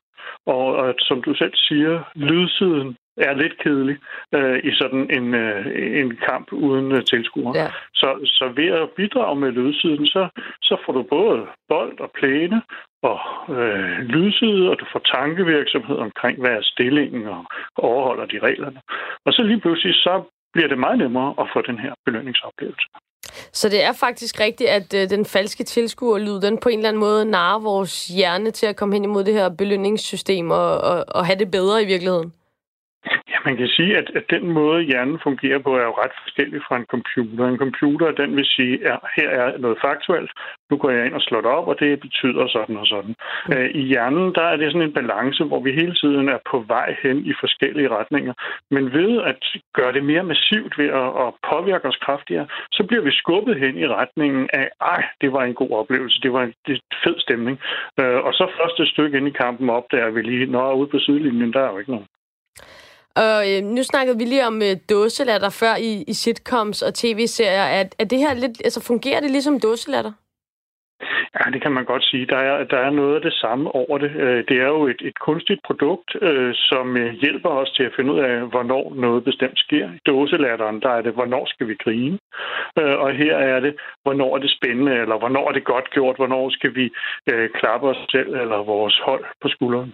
[0.47, 3.97] Og, og som du selv siger, lydsiden er lidt kedelig
[4.35, 5.67] øh, i sådan en, øh,
[6.01, 7.53] en kamp uden øh, tilskuere.
[7.57, 7.69] Ja.
[7.95, 10.29] Så, så ved at bidrage med lydsiden, så,
[10.63, 12.63] så får du både bold og plæne
[13.03, 13.21] og
[13.57, 17.45] øh, lydside, og du får tankevirksomhed omkring, hvad er stillingen, og
[17.77, 18.81] overholder de reglerne.
[19.27, 22.89] Og så lige pludselig, så bliver det meget nemmere at få den her belønningsoplevelse.
[23.53, 27.01] Så det er faktisk rigtigt, at øh, den falske tilskuerlyd, den på en eller anden
[27.01, 31.27] måde narer vores hjerne til at komme hen imod det her belønningssystem og, og, og
[31.27, 32.33] have det bedre i virkeligheden?
[33.45, 36.77] Man kan sige, at, at den måde, hjernen fungerer på, er jo ret forskellig fra
[36.77, 37.49] en computer.
[37.49, 40.31] En computer, den vil sige, at her er noget faktuelt,
[40.71, 43.15] nu går jeg ind og slår det op, og det betyder sådan og sådan.
[43.49, 43.53] Mm.
[43.55, 46.65] Øh, I hjernen, der er det sådan en balance, hvor vi hele tiden er på
[46.67, 48.35] vej hen i forskellige retninger.
[48.71, 49.43] Men ved at
[49.75, 53.79] gøre det mere massivt ved at, at påvirke os kraftigere, så bliver vi skubbet hen
[53.79, 57.61] i retningen af, ej, det var en god oplevelse, det var en det fed stemning.
[58.01, 61.53] Øh, og så første stykke ind i kampen opdager vi lige, når ude på sidelinjen,
[61.53, 62.09] der er jo ikke nogen.
[63.25, 67.67] Og øh, nu snakkede vi lige om øh, dåselatter før i, i sitcoms og tv-serier.
[67.79, 70.13] Er, er det her lidt, altså fungerer det ligesom dåselatter?
[71.37, 72.27] Ja, det kan man godt sige.
[72.27, 74.11] Der er, der er noget af det samme over det.
[74.11, 77.93] Øh, det er jo et, et kunstigt produkt, øh, som øh, hjælper os til at
[77.97, 79.87] finde ud af, hvornår noget bestemt sker.
[79.93, 82.19] I dåselatteren, der er det, hvornår skal vi grine?
[82.79, 86.17] Øh, og her er det, hvornår er det spændende, eller hvornår er det godt gjort?
[86.17, 86.91] Hvornår skal vi
[87.55, 89.93] klappe os selv eller vores hold på skulderen?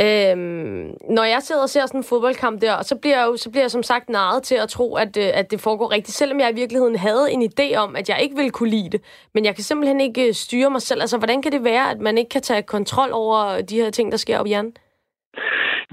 [0.00, 3.50] Øhm, når jeg sidder og ser sådan en fodboldkamp der, så bliver jeg jo så
[3.50, 6.40] bliver jeg som sagt narret til at tro, at, øh, at det foregår rigtigt, selvom
[6.40, 9.00] jeg i virkeligheden havde en idé om, at jeg ikke ville kunne lide det.
[9.34, 11.00] Men jeg kan simpelthen ikke øh, styre mig selv.
[11.00, 14.12] Altså, hvordan kan det være, at man ikke kan tage kontrol over de her ting,
[14.12, 14.76] der sker op i hjernen?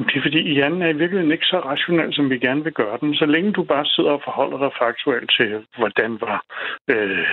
[0.07, 2.97] Det er fordi, hjernen er i virkeligheden ikke så rationel, som vi gerne vil gøre
[3.01, 3.15] den.
[3.15, 6.39] Så længe du bare sidder og forholder dig faktuelt til, hvordan var
[6.93, 7.25] øh,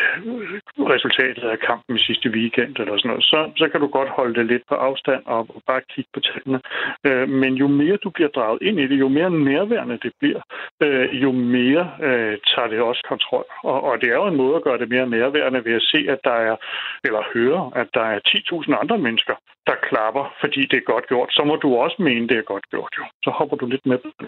[0.95, 4.35] resultatet af kampen i sidste weekend eller sådan noget, så, så kan du godt holde
[4.35, 6.61] det lidt på afstand og, og bare kigge på tallene.
[7.07, 10.41] Øh, men jo mere du bliver draget ind i det, jo mere nærværende det bliver,
[10.83, 13.47] øh, jo mere øh, tager det også kontrol.
[13.65, 16.01] Og, og det er jo en måde at gøre det mere nærværende ved at se,
[16.09, 16.57] at der er,
[17.05, 19.35] eller høre, at der er 10.000 andre mennesker,
[19.67, 21.31] der klapper, fordi det er godt gjort.
[21.33, 22.93] Så må du også mene, det er godt gjort.
[22.99, 23.05] Jo.
[23.25, 24.27] Så hopper du lidt med på den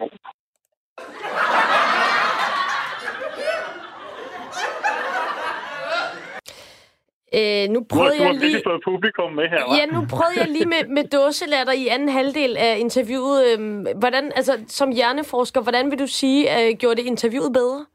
[7.38, 8.60] Øh, nu prøvede du har, jeg lige...
[8.66, 9.76] fået publikum med her, hva'?
[9.78, 13.36] Ja, nu prøvede jeg lige med, med dåselatter i anden halvdel af interviewet.
[13.48, 17.86] Øhm, hvordan, altså, som hjerneforsker, hvordan vil du sige, at gjorde det interviewet bedre?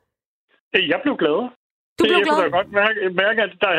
[0.74, 1.50] Jeg blev gladere.
[2.00, 2.36] Du blev jeg glad?
[2.36, 3.72] kunne da godt mærke, mærke at der,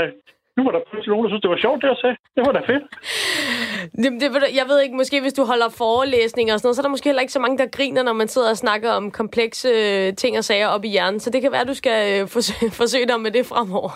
[0.57, 2.17] nu var der pludselig nogen, der synes, det var sjovt, det jeg sagde.
[2.37, 2.85] Det var da fedt.
[4.03, 4.29] Det, det,
[4.61, 7.09] jeg ved ikke, måske hvis du holder forelæsninger og sådan noget, så er der måske
[7.09, 10.39] heller ikke så mange, der griner, når man sidder og snakker om komplekse øh, ting
[10.39, 11.21] og sager op i hjernen.
[11.21, 13.93] Så det kan være, at du skal øh, forsøge, forsøge dig med det fremover.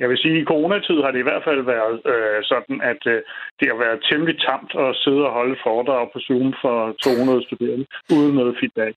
[0.00, 3.02] Jeg vil sige, at i coronatid har det i hvert fald været øh, sådan, at
[3.12, 3.18] øh,
[3.58, 7.86] det har været temmelig tamt at sidde og holde foredrag på Zoom for 200 studerende,
[8.16, 8.96] uden noget feedback.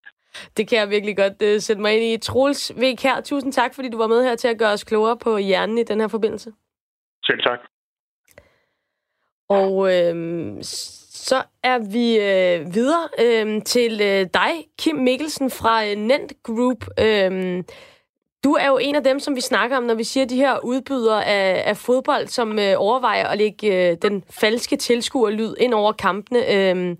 [0.57, 2.17] Det kan jeg virkelig godt uh, sætte mig ind i.
[2.17, 5.17] Troels Vik her, tusind tak, fordi du var med her til at gøre os klogere
[5.17, 6.49] på hjernen i den her forbindelse.
[7.25, 7.59] Selv tak.
[9.53, 15.95] Og øh, så er vi øh, videre øh, til øh, dig, Kim Mikkelsen fra øh,
[15.95, 16.87] Nent Group.
[16.99, 17.63] Øh,
[18.43, 20.59] du er jo en af dem, som vi snakker om, når vi siger de her
[20.59, 25.91] udbydere af, af fodbold, som øh, overvejer at lægge øh, den falske tilskuerlyd ind over
[25.91, 26.53] kampene.
[26.53, 26.95] Øh,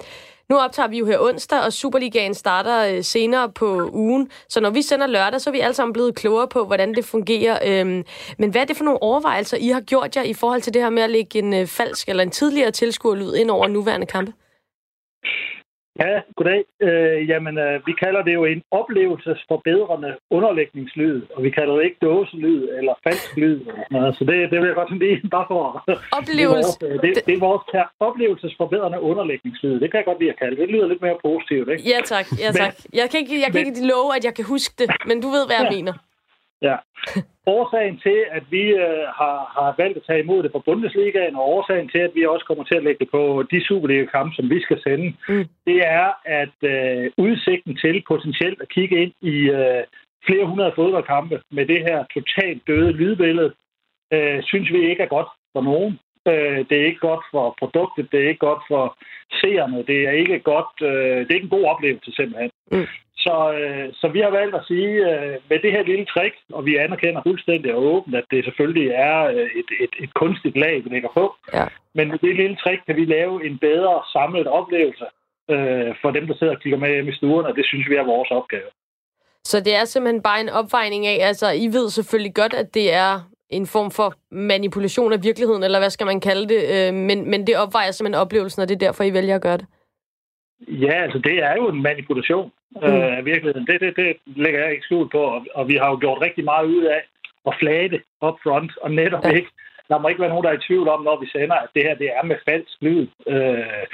[0.50, 4.32] nu optager vi jo her onsdag, og Superligaen starter øh, senere på ugen.
[4.50, 7.06] Så når vi sender lørdag, så er vi alle sammen blevet klogere på, hvordan det
[7.06, 7.60] fungerer.
[7.66, 8.04] Øhm,
[8.38, 10.82] men hvad er det for nogle overvejelser, I har gjort jer i forhold til det
[10.82, 14.34] her med at lægge en øh, falsk eller en tidligere tilskuerlyd ind over nuværende kampe?
[16.00, 16.64] Ja, goddag.
[16.88, 21.98] Øh, jamen, øh, vi kalder det jo en oplevelsesforbedrende underlægningslyd, og vi kalder det ikke
[22.02, 23.60] dåselyd eller falsk lyd.
[24.18, 25.84] Så det, det vil jeg godt lige bare for...
[26.20, 26.80] Oplevelse.
[26.82, 29.80] Det er, vores, det, det er vores her oplevelsesforbedrende underlægningslyd.
[29.80, 30.70] Det kan jeg godt lide at kalde det.
[30.70, 31.84] Lyder lidt mere positivt, ikke?
[31.92, 32.26] Ja, tak.
[32.44, 32.74] Ja, tak.
[32.74, 35.22] Men, jeg kan ikke, jeg kan men, ikke love, at jeg kan huske det, men
[35.22, 35.76] du ved, hvad jeg ja.
[35.78, 35.94] mener.
[36.64, 36.76] Ja.
[37.46, 41.50] Årsagen til, at vi øh, har, har valgt at tage imod det fra Bundesligaen, og
[41.56, 44.62] årsagen til, at vi også kommer til at lægge det på de Superliga-kampe, som vi
[44.62, 45.46] skal sende, mm.
[45.68, 49.84] det er, at øh, udsigten til potentielt at kigge ind i øh,
[50.28, 53.54] flere hundrede fodboldkampe med det her totalt døde lydbillede,
[54.14, 56.00] øh, synes vi ikke er godt for nogen.
[56.28, 58.98] Øh, det er ikke godt for produktet, det er ikke godt for
[59.40, 62.52] seerne, det er ikke godt, øh, det er ikke en god oplevelse simpelthen.
[62.72, 62.88] Mm.
[63.18, 66.66] Så, øh, så vi har valgt at sige, øh, med det her lille trick, og
[66.66, 70.84] vi anerkender fuldstændig og åbent, at det selvfølgelig er øh, et, et, et kunstigt lag,
[70.84, 71.36] vi lægger på.
[71.54, 71.66] Ja.
[71.96, 75.06] Men med det lille trick kan vi lave en bedre samlet oplevelse
[75.52, 77.96] øh, for dem, der sidder og kigger med hjemme i stuerne, og det synes vi
[77.96, 78.70] er vores opgave.
[79.44, 82.94] Så det er simpelthen bare en opvejning af, altså I ved selvfølgelig godt, at det
[82.94, 87.30] er en form for manipulation af virkeligheden, eller hvad skal man kalde det, øh, men,
[87.30, 89.66] men det opvejer simpelthen oplevelsen, og det er derfor, I vælger at gøre det.
[90.68, 92.88] Ja, altså det er jo en manipulation mm.
[92.88, 93.68] øh, af virkeligheden.
[93.68, 96.44] Det, det, det lægger jeg ikke skjult på, og, og vi har jo gjort rigtig
[96.44, 97.02] meget ud af
[97.48, 99.32] at flage det up front, og netop ja.
[99.32, 99.50] ikke
[99.90, 101.84] der må ikke være nogen, der er i tvivl om, når vi sender, at det
[101.88, 103.08] her det er med falsk lyd.
[103.34, 103.86] Øh,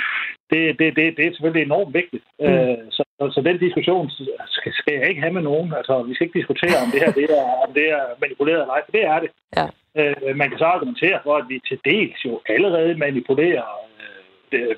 [0.51, 2.25] det, det, det, det er selvfølgelig enormt vigtigt.
[2.39, 2.45] Mm.
[2.45, 3.03] Øh, så,
[3.35, 4.09] så den diskussion
[4.57, 5.73] skal, skal jeg ikke have med nogen.
[5.79, 8.75] Altså, vi skal ikke diskutere, om det her det er, om det er manipuleret eller
[8.75, 9.31] ej, for det er det.
[9.57, 9.65] Ja.
[9.99, 13.65] Øh, man kan så argumentere for, at vi til dels jo allerede manipulerer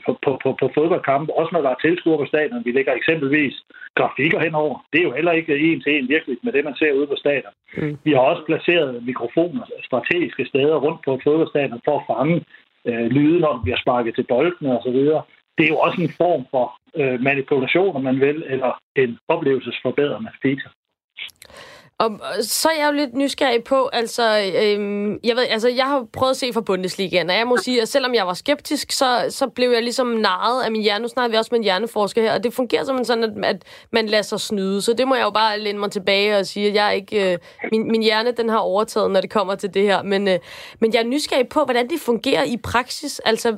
[0.05, 2.65] på, på, på, på fodboldkampe, også når der er tilskuere på stadion.
[2.65, 3.55] Vi lægger eksempelvis
[3.95, 4.85] grafikker henover.
[4.93, 7.15] Det er jo heller ikke en til en virkelig med det, man ser ude på
[7.15, 7.53] stadion.
[7.77, 7.97] Mm.
[8.03, 12.45] Vi har også placeret mikrofoner strategiske steder rundt på fodboldstadion for at fange
[12.89, 15.21] øh, lyde, når vi har sparket til bolden og så videre.
[15.57, 20.31] Det er jo også en form for øh, manipulation, om man vil, eller en oplevelsesforbedrende
[20.41, 20.73] feature.
[22.01, 26.05] Og så er jeg jo lidt nysgerrig på, altså, øhm, jeg, ved, altså, jeg har
[26.13, 29.25] prøvet at se fra Bundesligaen, og jeg må sige, at selvom jeg var skeptisk, så,
[29.29, 31.01] så blev jeg ligesom narret af min hjerne.
[31.01, 33.63] Nu snakker vi også med en hjerneforsker her, og det fungerer som sådan, at, at
[33.91, 34.81] man lader sig snyde.
[34.81, 37.37] Så det må jeg jo bare læne mig tilbage og sige, at jeg ikke, øh,
[37.71, 40.03] min, min hjerne den har overtaget, når det kommer til det her.
[40.03, 40.39] Men, øh,
[40.79, 43.19] men jeg er nysgerrig på, hvordan det fungerer i praksis.
[43.19, 43.55] Altså,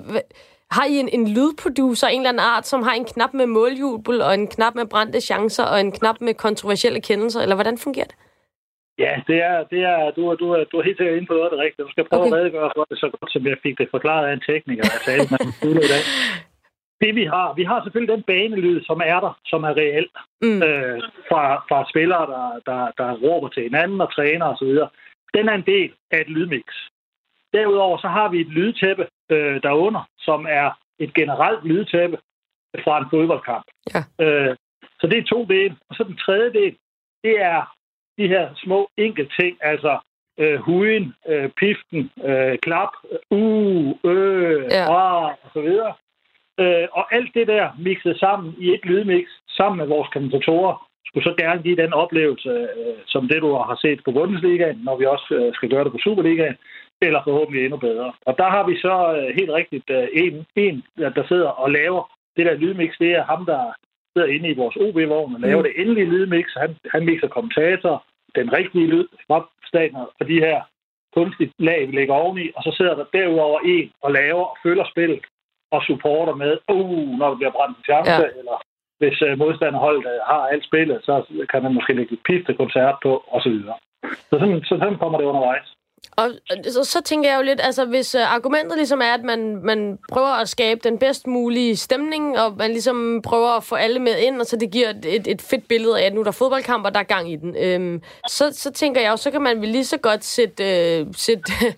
[0.71, 4.21] har I en, en lydproducer, en eller anden art, som har en knap med måljubel,
[4.21, 8.05] og en knap med brændte chancer, og en knap med kontroversielle kendelser, eller hvordan fungerer
[8.05, 8.15] det?
[8.97, 11.33] Ja, det er, det er, du, er, du, er, du er helt sikkert inde på
[11.33, 11.85] noget det rigtige.
[11.85, 12.31] Du skal prøve okay.
[12.31, 15.01] at redegøre for det så godt, som jeg fik det forklaret af en tekniker, jeg
[15.07, 15.39] sagde, man
[15.85, 16.03] i dag.
[17.01, 20.07] Det vi har, vi har selvfølgelig den banelyd, som er der, som er reel.
[20.41, 20.61] Mm.
[20.67, 24.71] Øh, fra, fra spillere, der, der, der råber til hinanden og træner osv.
[25.37, 26.65] Den er en del af et lydmix.
[27.53, 30.67] Derudover så har vi et lydtæppe øh, derunder, som er
[30.99, 32.17] et generelt lydtæppe
[32.83, 33.65] fra en fodboldkamp.
[33.93, 34.25] Ja.
[34.25, 34.55] Øh,
[34.99, 35.75] så det er to dele.
[35.89, 36.75] Og så den tredje del,
[37.23, 37.75] det er
[38.17, 39.99] de her små enkelte ting, altså
[40.39, 42.89] øh, huden, øh, piften, øh, klap,
[43.29, 44.85] uh, øh, ja.
[44.93, 45.93] og så videre.
[46.59, 49.25] Øh, og alt det der mixet sammen i et lydmix,
[49.57, 53.77] sammen med vores kommentatorer, skulle så gerne give den oplevelse, øh, som det du har
[53.81, 56.55] set på Bundesligaen, når vi også øh, skal gøre det på Superligaen,
[57.01, 58.13] eller forhåbentlig endnu bedre.
[58.25, 62.03] Og der har vi så øh, helt rigtigt øh, en, en, der sidder og laver
[62.37, 62.91] det der lydmix.
[62.99, 63.73] Det er ham, der
[64.13, 65.67] sidder inde i vores OB-vogn og laver mm.
[65.67, 66.45] det endelige lydmix.
[66.57, 68.03] Han, han mixer kommentator,
[68.35, 70.61] den rigtige lyd fra staten og de her
[71.15, 74.85] kunstige lag, vi lægger oveni, og så sidder der derudover en og laver og følger
[74.93, 75.19] spillet
[75.71, 78.39] og supporter med, uh, når der bliver brændt en chance, ja.
[78.39, 78.57] eller
[78.99, 81.13] hvis uh, modstanderholdet uh, har alt spillet, så
[81.51, 83.57] kan man måske lægge et pifte koncert på, osv.
[84.29, 85.67] Så sådan, så sådan kommer det undervejs.
[86.11, 86.31] Og
[86.71, 89.99] så, så tænker jeg jo lidt, altså hvis uh, argumentet ligesom er, at man, man
[90.11, 94.17] prøver at skabe den bedst mulige stemning, og man ligesom prøver at få alle med
[94.17, 96.31] ind, og så det giver et, et, et fedt billede af, at nu er der
[96.31, 97.55] fodboldkamp, og der er gang i den.
[97.57, 101.07] Øhm, så, så tænker jeg jo, så kan man vel lige så godt sætte, øh,
[101.15, 101.51] sætte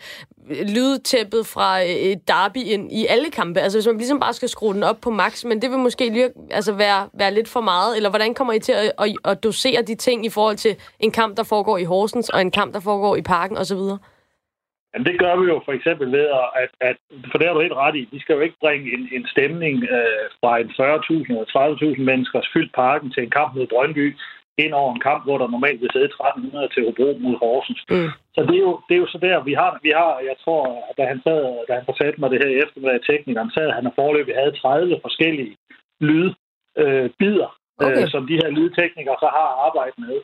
[0.75, 3.59] lydtæppet fra øh, et derby ind i alle kampe.
[3.59, 6.09] Altså hvis man ligesom bare skal skrue den op på max, men det vil måske
[6.09, 7.95] lige altså, være, være lidt for meget.
[7.95, 11.11] Eller hvordan kommer I til at, at, at dosere de ting i forhold til en
[11.11, 13.79] kamp, der foregår i Horsens, og en kamp, der foregår i parken osv.?
[14.95, 16.27] Jamen, det gør vi jo for eksempel ved,
[16.63, 16.97] at, at
[17.31, 19.75] for det har du helt ret i, de skal jo ikke bringe en, en stemning
[19.97, 20.81] øh, fra en 40.000
[21.31, 24.08] eller 30.000 menneskers fyldt parken til en kamp mod Brøndby,
[24.63, 27.81] ind over en kamp, hvor der normalt vil sidde 1300 til Hobro mod Horsens.
[27.89, 28.10] Mm.
[28.36, 30.62] Så det er, jo, det er jo så der, vi har, vi har jeg tror,
[30.97, 33.93] da han, sad, da han fortalte mig det her i eftermiddag, teknikeren sad, han har
[33.95, 35.53] forløbet havde 30 forskellige
[36.08, 38.01] lydbider, øh, okay.
[38.01, 40.17] øh, som de her lydteknikere så har arbejdet med.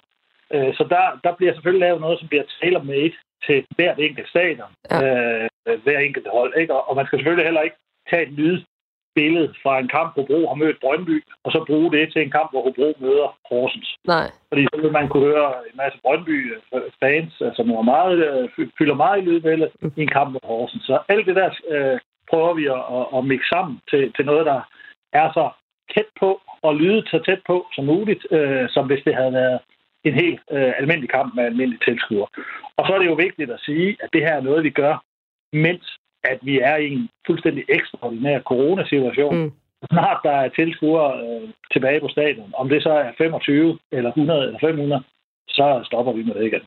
[0.55, 2.97] Øh, så der, der bliver selvfølgelig lavet noget, som bliver taler med
[3.45, 4.97] til hvert enkelt stadion, ja.
[5.03, 5.49] øh,
[5.83, 6.53] hver enkelt hold.
[6.61, 6.73] Ikke?
[6.73, 10.55] Og, man skal selvfølgelig heller ikke tage et lydbillede fra en kamp, hvor Hobro har
[10.63, 13.89] mødt Brøndby, og så bruge det til en kamp, hvor Hobro møder Horsens.
[14.07, 14.27] Nej.
[14.49, 19.21] Fordi så vil man kunne høre en masse Brøndby-fans, altså er meget, øh, fylder meget
[19.21, 19.91] i lydbilledet mm.
[19.97, 20.83] i en kamp mod Horsens.
[20.83, 21.99] Så alt det der øh,
[22.29, 24.61] prøver vi at, at, at mixe sammen til, til noget, der
[25.13, 25.49] er så
[25.93, 29.59] tæt på og lyde så tæt på som muligt, øh, som hvis det havde været
[30.03, 32.27] en helt øh, almindelig kamp med almindelige tilskuere.
[32.77, 35.03] Og så er det jo vigtigt at sige, at det her er noget, vi gør,
[35.53, 39.35] mens at vi er i en fuldstændig ekstraordinær coronasituation.
[39.37, 39.51] Mm.
[39.91, 42.53] Snart der er tilskuere øh, tilbage på stadion.
[42.57, 45.03] Om det så er 25 eller 100 eller 500,
[45.49, 46.61] så stopper vi med det igen.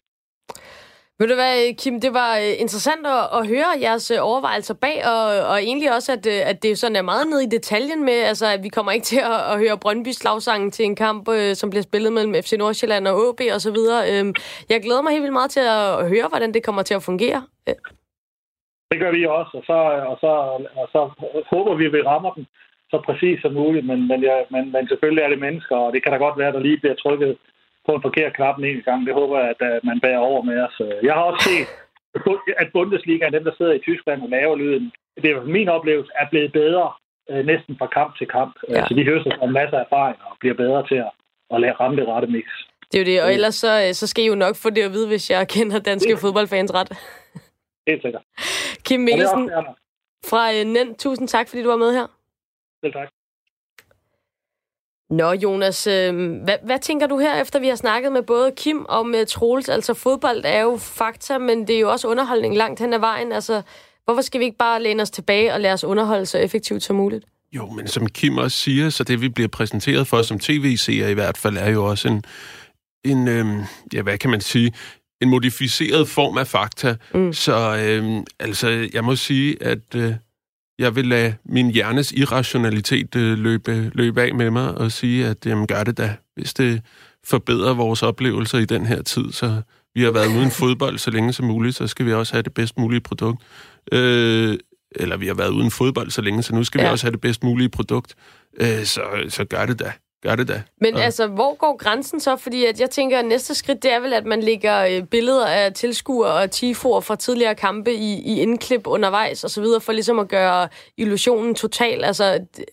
[1.18, 4.98] Ved du hvad, Kim, det var øh, interessant at, at høre jeres øh, overvejelser bag,
[5.12, 8.18] og, og egentlig også, at, øh, at det sådan er meget ned i detaljen med,
[8.30, 11.22] altså at vi kommer ikke til at, at høre Brøndby slagsangen til en kamp,
[11.60, 14.00] som bliver spillet mellem FC Nordsjælland og AB og så videre.
[14.10, 14.32] Øhm,
[14.72, 17.40] jeg glæder mig helt vildt meget til at høre, hvordan det kommer til at fungere.
[18.90, 19.78] Det gør vi også, og så,
[20.12, 20.32] og så,
[20.82, 21.00] og så
[21.52, 22.46] håber vi, at vi rammer den
[22.92, 26.02] så præcis som muligt, men, men, ja, men, men selvfølgelig er det mennesker, og det
[26.02, 27.38] kan da godt være, at der lige bliver trykket
[27.86, 29.06] på en forkert knap en gang.
[29.06, 30.76] Det håber jeg, at man bærer over med os.
[31.02, 31.68] Jeg har også set
[32.62, 34.92] at Bundesliga, dem der sidder i Tyskland og laver lyden,
[35.22, 36.92] det er min oplevelse, er blevet bedre
[37.30, 38.54] øh, næsten fra kamp til kamp.
[38.68, 38.86] Ja.
[38.86, 41.10] Så de høster en masse erfaring og bliver bedre til at,
[41.54, 42.44] at lade ramme det rette mix.
[42.92, 44.82] Det er jo det, og ellers så, øh, så skal I jo nok få det
[44.82, 46.90] at vide, hvis jeg kender danske fodboldfans ret.
[47.88, 48.22] Helt sikkert.
[48.86, 49.50] Kim Mikkelsen
[50.30, 52.06] fra NEN, tusind tak, fordi du var med her.
[52.84, 53.08] Selv tak.
[55.10, 56.14] Nå, Jonas, øh,
[56.44, 59.68] hvad, hvad tænker du her, efter vi har snakket med både Kim og med Troels?
[59.68, 63.32] Altså, fodbold er jo fakta, men det er jo også underholdning langt hen ad vejen.
[63.32, 63.62] Altså,
[64.04, 66.96] hvorfor skal vi ikke bare læne os tilbage og lade os underholde så effektivt som
[66.96, 67.24] muligt?
[67.52, 71.14] Jo, men som Kim også siger, så det vi bliver præsenteret for som tv-seere i
[71.14, 72.24] hvert fald, er jo også en,
[73.04, 73.46] en øh,
[73.92, 74.72] ja, hvad kan man sige,
[75.20, 76.96] en modificeret form af fakta.
[77.14, 77.32] Mm.
[77.32, 80.14] Så øh, altså, jeg må sige, at øh,
[80.78, 85.46] jeg vil lade min hjernes irrationalitet øh, løbe, løbe af med mig og sige, at
[85.46, 86.16] jamen, gør det da.
[86.36, 86.82] Hvis det
[87.24, 89.62] forbedrer vores oplevelser i den her tid, så
[89.94, 92.54] vi har været uden fodbold så længe som muligt, så skal vi også have det
[92.54, 93.42] bedst mulige produkt.
[93.92, 94.58] Øh,
[94.96, 96.86] eller vi har været uden fodbold så længe, så nu skal ja.
[96.86, 98.14] vi også have det bedst mulige produkt.
[98.60, 99.92] Øh, så, så gør det da.
[100.24, 100.62] Gør det da.
[100.80, 101.04] Men og...
[101.04, 102.36] altså, hvor går grænsen så?
[102.36, 105.46] Fordi at jeg tænker, at næste skridt, det er vel, at man lægger øh, billeder
[105.46, 109.92] af tilskuere og tifor fra tidligere kampe i, i indklip undervejs og så videre, for
[109.92, 112.04] ligesom at gøre illusionen total.
[112.04, 112.64] Altså, det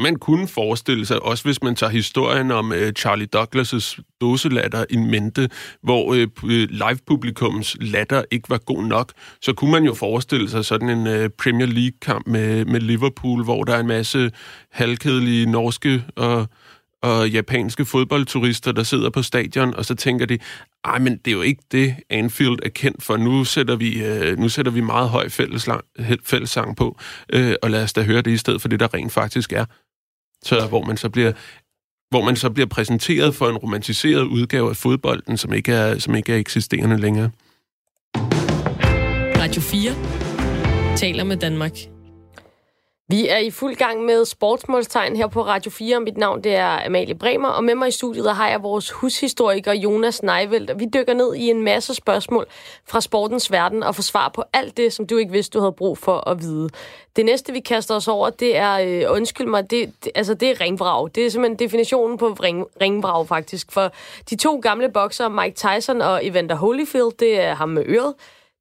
[0.00, 4.96] man kunne forestille sig, også hvis man tager historien om uh, Charlie Douglas' dåselatter i
[4.96, 5.48] mente,
[5.82, 6.16] hvor uh,
[6.70, 11.30] live-publikums latter ikke var god nok, så kunne man jo forestille sig sådan en uh,
[11.38, 14.30] Premier League-kamp med, med Liverpool, hvor der er en masse
[14.70, 16.46] halvkedelige norske og
[17.02, 20.38] og japanske fodboldturister, der sidder på stadion, og så tænker de,
[20.84, 23.16] ej, men det er jo ikke det, Anfield er kendt for.
[23.16, 25.84] Nu sætter vi, øh, nu sætter vi meget høj fælleslang,
[26.24, 26.98] fællessang på,
[27.32, 29.64] øh, og lad os da høre det i stedet for det, der rent faktisk er.
[30.42, 31.32] Så hvor man så bliver
[32.10, 36.14] hvor man så bliver præsenteret for en romantiseret udgave af fodbolden, som ikke er, som
[36.14, 37.30] ikke er eksisterende længere.
[39.42, 41.72] Radio 4 taler med Danmark.
[43.12, 46.00] Vi er i fuld gang med sportsmålstegn her på Radio 4.
[46.00, 49.72] Mit navn det er Amalie Bremer, og med mig i studiet har jeg vores hushistoriker
[49.72, 50.70] Jonas Neivelt.
[50.78, 52.46] Vi dykker ned i en masse spørgsmål
[52.84, 55.72] fra sportens verden og får svar på alt det, som du ikke vidste, du havde
[55.72, 56.68] brug for at vide.
[57.16, 60.50] Det næste, vi kaster os over, det er, øh, undskyld mig, det, det, altså, det
[60.50, 61.08] er ringvrag.
[61.14, 63.72] Det er simpelthen definitionen på ring, ringvrag, faktisk.
[63.72, 63.92] For
[64.30, 68.14] de to gamle bokser, Mike Tyson og Evander Holyfield, det er ham med øret,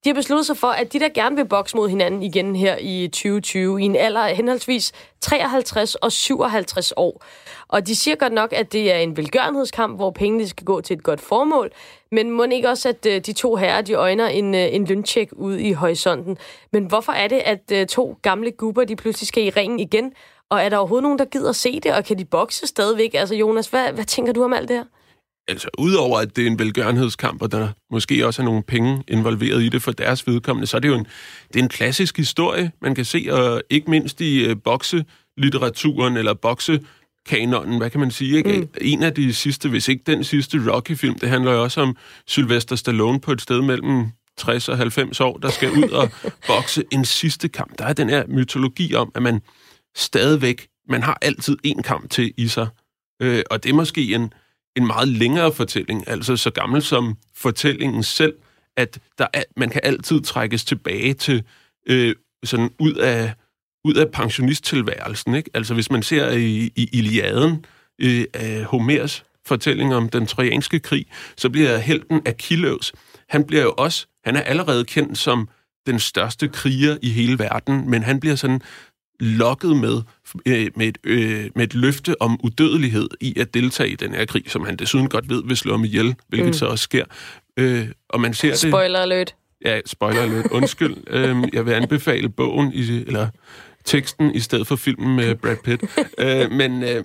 [0.04, 2.78] de har besluttet sig for, at de der gerne vil bokse mod hinanden igen her
[2.80, 7.24] i 2020, i en alder af henholdsvis 53 og 57 år.
[7.68, 10.98] Og de siger godt nok, at det er en velgørenhedskamp, hvor pengene skal gå til
[10.98, 11.72] et godt formål.
[12.12, 15.30] Men må ikke også, at øh, de to herrer, de øjner en, øh, en løntjek
[15.32, 16.38] ude i horisonten.
[16.72, 20.14] Men hvorfor er det, at øh, to gamle gubber, de pludselig skal i ringen igen?
[20.50, 23.14] Og er der overhovedet nogen, der gider se det, og kan de bokse stadigvæk?
[23.14, 24.86] Altså Jonas, hvad, hvad tænker du om alt det her?
[25.48, 29.64] Altså udover at det er en velgørenhedskamp, og der måske også er nogle penge involveret
[29.64, 31.08] i det for deres vedkommende, så er det jo en,
[31.54, 36.34] det er en klassisk historie, man kan se, og ikke mindst i uh, bokselitteraturen eller
[36.34, 38.38] boksekanonen, hvad kan man sige?
[38.38, 38.58] Ikke?
[38.58, 38.68] Mm.
[38.82, 42.76] En af de sidste, hvis ikke den sidste Rocky-film, det handler jo også om Sylvester
[42.76, 44.06] Stallone på et sted mellem
[44.38, 46.10] 60 og 90 år, der skal ud og
[46.48, 47.78] bokse en sidste kamp.
[47.78, 49.42] Der er den her mytologi om, at man
[49.96, 52.68] stadigvæk, man har altid en kamp til i sig.
[53.22, 54.34] Øh, og det er måske en,
[54.78, 58.34] en meget længere fortælling, altså så gammel som fortællingen selv,
[58.78, 61.44] at der er, man kan altid trækkes tilbage til
[61.88, 63.34] øh, sådan ud af,
[63.86, 65.36] ud af pensionisttilværelsen.
[65.36, 65.50] Ikke?
[65.54, 67.66] Altså hvis man ser i, i Iliaden
[68.02, 71.06] øh, af Homers fortælling om den trojanske krig,
[71.38, 72.94] så bliver helten Achilles.
[73.30, 75.50] Han bliver jo også, han er allerede kendt som
[75.88, 78.62] den største kriger i hele verden, men han bliver sådan
[79.22, 80.02] lokket med,
[80.46, 84.26] øh, med, et, øh, med et løfte om udødelighed i at deltage i den her
[84.26, 86.54] krig, som han desuden godt ved vil slå ham ihjel, hvilket mm.
[86.54, 87.06] så også sker.
[87.58, 89.04] Øh, og man ser spoiler det...
[89.04, 89.36] alert.
[89.66, 90.46] Ja, spoiler alert.
[90.52, 90.96] Undskyld.
[91.08, 93.28] øh, jeg vil anbefale bogen, i, eller
[93.86, 95.84] teksten, i stedet for filmen med Brad Pitt.
[96.26, 96.84] øh, men...
[96.84, 97.04] Øh,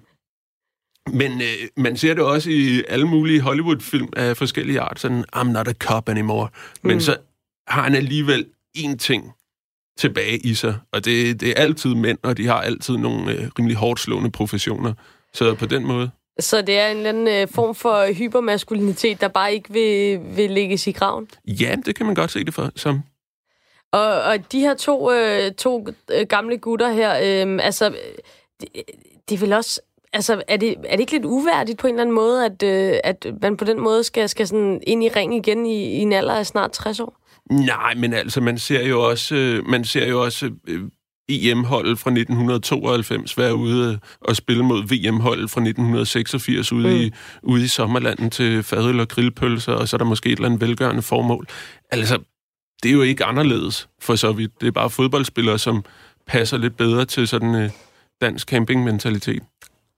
[1.13, 5.43] men øh, man ser det også i alle mulige Hollywood-film af forskellige art, sådan, I'm
[5.43, 6.49] not a cop anymore.
[6.83, 7.01] Men mm.
[7.01, 7.17] så
[7.69, 8.47] har han alligevel
[8.79, 9.33] én ting,
[9.99, 10.75] tilbage i sig.
[10.93, 14.31] Og det, det er altid mænd, og de har altid nogle øh, rimelig hårdt slående
[14.31, 14.93] professioner.
[15.33, 16.11] Så på den måde.
[16.39, 20.51] Så det er en eller anden øh, form for hypermaskulinitet, der bare ikke vil, vil
[20.51, 21.29] lægges i graven?
[21.47, 23.01] Ja, det kan man godt se det for, som.
[23.93, 27.95] Og, og de her to, øh, to øh, gamle gutter her, øh, altså,
[28.61, 28.69] det,
[29.29, 29.81] det vel også...
[30.13, 32.99] Altså, er det, er det ikke lidt uværdigt på en eller anden måde, at, øh,
[33.05, 36.13] at man på den måde skal, skal sådan ind i ring igen i, i en
[36.13, 37.17] alder af snart 60 år?
[37.51, 40.81] Nej, men altså, man ser jo også, øh, man ser jo også øh,
[41.29, 46.95] EM-holdet fra 1992 være ude og spille mod VM-holdet fra 1986 ude, mm.
[46.95, 47.11] i,
[47.43, 50.61] ude i sommerlandet til fadøl og grillpølser, og så er der måske et eller andet
[50.61, 51.47] velgørende formål.
[51.91, 52.19] Altså,
[52.83, 54.61] det er jo ikke anderledes for så vidt.
[54.61, 55.85] Det er bare fodboldspillere, som
[56.27, 57.71] passer lidt bedre til sådan en øh,
[58.21, 59.43] dansk campingmentalitet.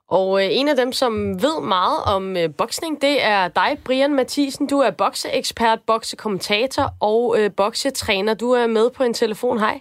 [0.08, 4.14] Og øh, en af dem, som ved meget om øh, boksning, det er dig, Brian
[4.14, 4.66] Mathisen.
[4.66, 8.34] Du er bokseekspert, boksekommentator og øh, boksetræner.
[8.34, 9.58] Du er med på en telefon.
[9.58, 9.80] Hej.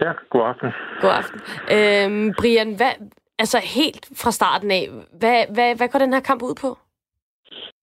[0.00, 0.68] Ja, god aften.
[1.00, 1.40] God aften.
[1.72, 2.92] Øhm, Brian, hvad,
[3.38, 4.88] altså helt fra starten af,
[5.18, 6.78] hvad, hvad, hvad går den her kamp ud på?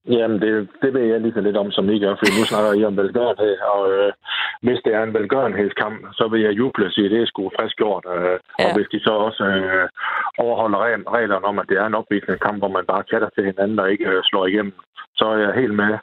[0.06, 2.74] Jamen, det, det ved jeg lige så lidt om, som I gør, for nu snakker
[2.74, 4.14] I om velgørenhed, og øh,
[4.62, 7.52] hvis det er en velgørenhedskamp, så vil jeg juble og sige, at det er sgu
[7.60, 8.06] frisk gjort.
[8.16, 8.66] Øh, ja.
[8.66, 9.89] Og hvis de så også øh,
[10.38, 10.78] overholder
[11.18, 13.91] reglerne om, at det er en opvisende kamp, hvor man bare chatter til hinanden og
[13.91, 14.74] ikke øh, slår igennem,
[15.16, 15.93] så er jeg helt med.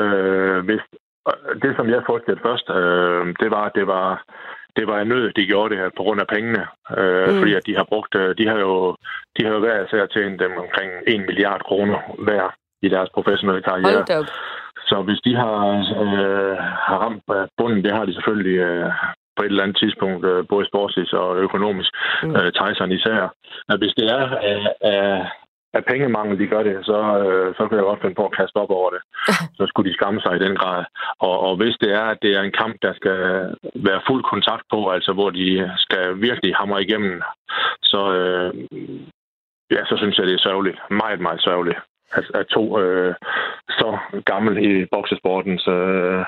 [0.00, 0.82] Øh, hvis,
[1.62, 4.24] det, som jeg frygtede først, øh, det var, at det var
[4.76, 6.62] det var en nød, de gjorde det her på grund af pengene.
[6.98, 7.38] Øh, mm.
[7.38, 8.96] Fordi at de har brugt, øh, de har jo,
[9.36, 12.46] de har jo været til at tjene dem omkring 1 milliard kroner hver
[12.82, 14.04] i deres professionelle karriere.
[14.90, 15.58] Så hvis de har,
[16.02, 16.56] øh,
[16.88, 17.22] har ramt
[17.58, 18.90] bunden, det har de selvfølgelig øh,
[19.36, 21.90] på et eller andet tidspunkt, øh, både sportsligt og økonomisk,
[22.22, 22.36] mm.
[22.36, 23.34] øh, Tyson især.
[23.68, 25.30] At hvis det er af, af,
[25.74, 28.56] af pengemangel, de gør det, så, øh, så kan jeg godt finde på at kaste
[28.56, 29.00] op over det.
[29.58, 30.84] så skulle de skamme sig i den grad.
[31.18, 33.18] Og, og hvis det er, at det er en kamp, der skal
[33.74, 37.22] være fuld kontakt på, altså hvor de skal virkelig hamre igennem,
[37.82, 38.50] så, øh,
[39.70, 40.78] ja, så synes jeg, det er sørgeligt.
[40.90, 41.78] Meget, meget sørgeligt
[42.12, 43.14] altså, er to øh,
[43.68, 46.24] så gammel i boksesporten, så øh,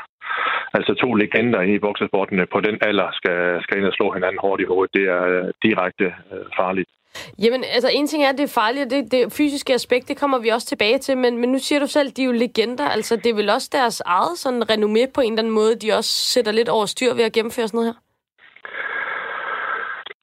[0.75, 4.39] altså to legender i boksesporten øh, på den alder skal, skal ind og slå hinanden
[4.41, 4.95] hårdt i hovedet.
[4.95, 6.89] Det er øh, direkte øh, farligt.
[7.39, 10.17] Jamen, altså en ting er, at det er farligt, og det, det fysiske aspekt, det
[10.17, 12.89] kommer vi også tilbage til, men, men nu siger du selv, de er jo legender,
[12.89, 15.93] altså det er vel også deres eget sådan renommé på en eller anden måde, de
[15.93, 18.08] også sætter lidt over styr ved at gennemføre sådan noget her?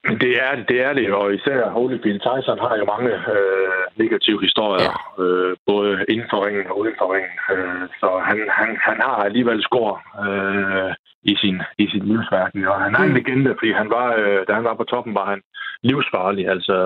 [0.06, 4.92] Det er det, er det, og især Holyfield Tyson har jo mange øh, negative historier,
[5.18, 5.24] ja.
[5.24, 7.36] øh, både inden for ringen og uden for ringen.
[7.54, 9.92] Øh, så han, han, han har alligevel skår
[10.26, 10.94] øh,
[11.32, 13.16] i sin, i sin livsverden, og han er en mm.
[13.16, 15.42] legende, fordi han var, øh, da han var på toppen, var han
[15.90, 16.78] livsfarlig, altså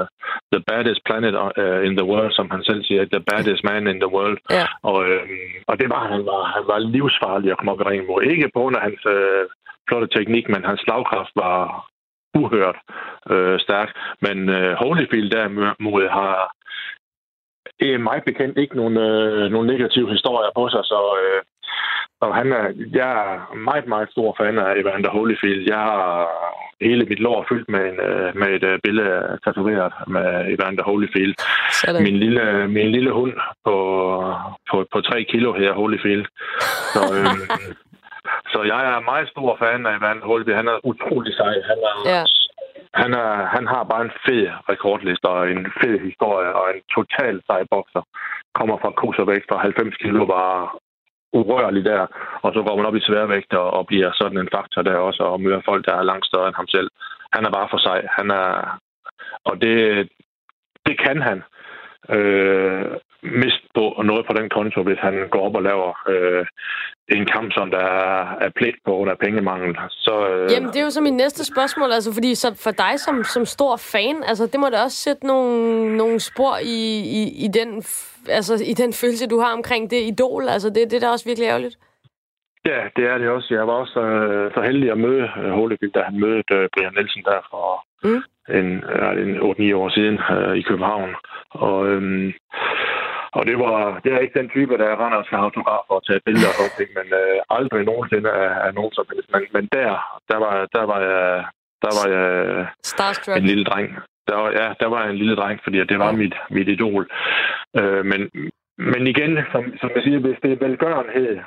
[0.53, 3.99] the baddest planet uh, in the world, som han selv siger, the baddest man in
[4.03, 4.37] the world.
[4.57, 4.65] Ja.
[4.91, 5.21] Og, øh,
[5.67, 8.21] og det var han var, han var livsfarlig at komme op i ringen mod.
[8.21, 9.43] Ikke på grund af hans øh,
[9.87, 11.57] flotte teknik, men hans slagkraft var
[12.35, 12.77] uhørt
[13.29, 13.89] øh, stærk.
[14.21, 16.55] Men øh, Holyfield derimod har
[17.81, 21.41] er meget bekendt ikke nogen, øh, nogen negative historier på sig, så øh,
[22.21, 25.61] og han er, jeg er meget, meget stor fan af Evander Holyfield.
[25.67, 26.27] Jeg har
[26.81, 31.33] hele mit lår fyldt med, en, øh, med et øh, billede tatoveret med Evander Holyfield.
[32.03, 33.33] Min lille, min lille hund
[33.65, 33.75] på,
[34.71, 36.25] på, på tre kilo her, Holyfield.
[36.93, 37.35] Så, øh,
[38.51, 40.51] så jeg er meget stor fan af Van Holby.
[40.59, 41.55] Han er utrolig sej.
[41.69, 42.23] Han, er, ja.
[43.01, 47.41] han, er, han har bare en fed rekordliste og en fed historie og en total
[47.45, 48.03] sej bokser.
[48.57, 50.77] Kommer fra koservægt fra 90 kilo, var
[51.33, 52.07] urørlig der,
[52.41, 55.23] og så går man op i sværvægt og, og bliver sådan en faktor der også,
[55.23, 56.89] og møder folk, der er langt større end ham selv.
[57.33, 57.99] Han er bare for sig.
[58.17, 58.79] Han er,
[59.45, 60.09] og det,
[60.85, 61.43] det kan han
[62.15, 62.85] øh,
[63.23, 66.45] mist på noget på den konto, hvis han går op og laver øh,
[67.17, 67.87] en kamp, som der
[68.45, 69.77] er pligt på grund af pengemangel.
[69.89, 70.51] Så, øh...
[70.51, 73.45] Jamen, det er jo så mit næste spørgsmål, altså, fordi så for dig som, som
[73.45, 76.79] stor fan, altså, det må da også sætte nogle, nogle spor i,
[77.19, 77.69] i, i, den,
[78.29, 80.43] altså, i den følelse, du har omkring det idol.
[80.49, 81.77] Altså, det, det er da også virkelig ærgerligt.
[82.65, 83.53] Ja, det er det også.
[83.53, 86.93] Jeg var også øh, så heldig at møde øh, Holyfield, da han mødte øh, Brian
[86.93, 88.21] Nielsen der for mm.
[88.59, 89.35] en, øh, en
[89.71, 91.15] 8-9 år siden øh, i København.
[91.49, 92.33] Og øh,
[93.37, 96.21] og det var det er ikke den type, der render og skal autograf og tage
[96.25, 99.29] billeder og ting, men øh, aldrig nogensinde er, er nogen som helst.
[99.33, 99.89] Men, men der,
[100.31, 101.45] der var, der var jeg,
[101.83, 102.27] der var jeg
[102.83, 103.37] Starstruck.
[103.37, 103.87] en lille dreng.
[104.27, 107.03] Der var, ja, der var jeg en lille dreng, fordi det var mit, mit idol.
[107.79, 108.21] Øh, men,
[108.77, 111.39] men igen, som, som jeg siger, hvis det er velgørenhed,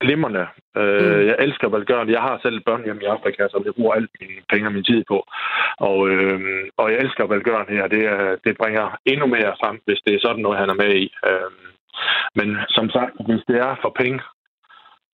[0.00, 0.46] glimrende.
[0.76, 1.26] Øh, mm.
[1.28, 2.12] Jeg elsker velgørende.
[2.12, 4.84] Jeg har selv børn hjemme i Afrika, som jeg bruger alt mine penge og min
[4.84, 5.18] tid på.
[5.78, 6.40] Og, øh,
[6.76, 7.86] og jeg elsker velgørende her.
[7.86, 8.02] Det,
[8.44, 11.06] det bringer endnu mere frem, hvis det er sådan noget, han er med i.
[11.28, 11.50] Øh,
[12.38, 14.20] men som sagt, hvis det er for penge,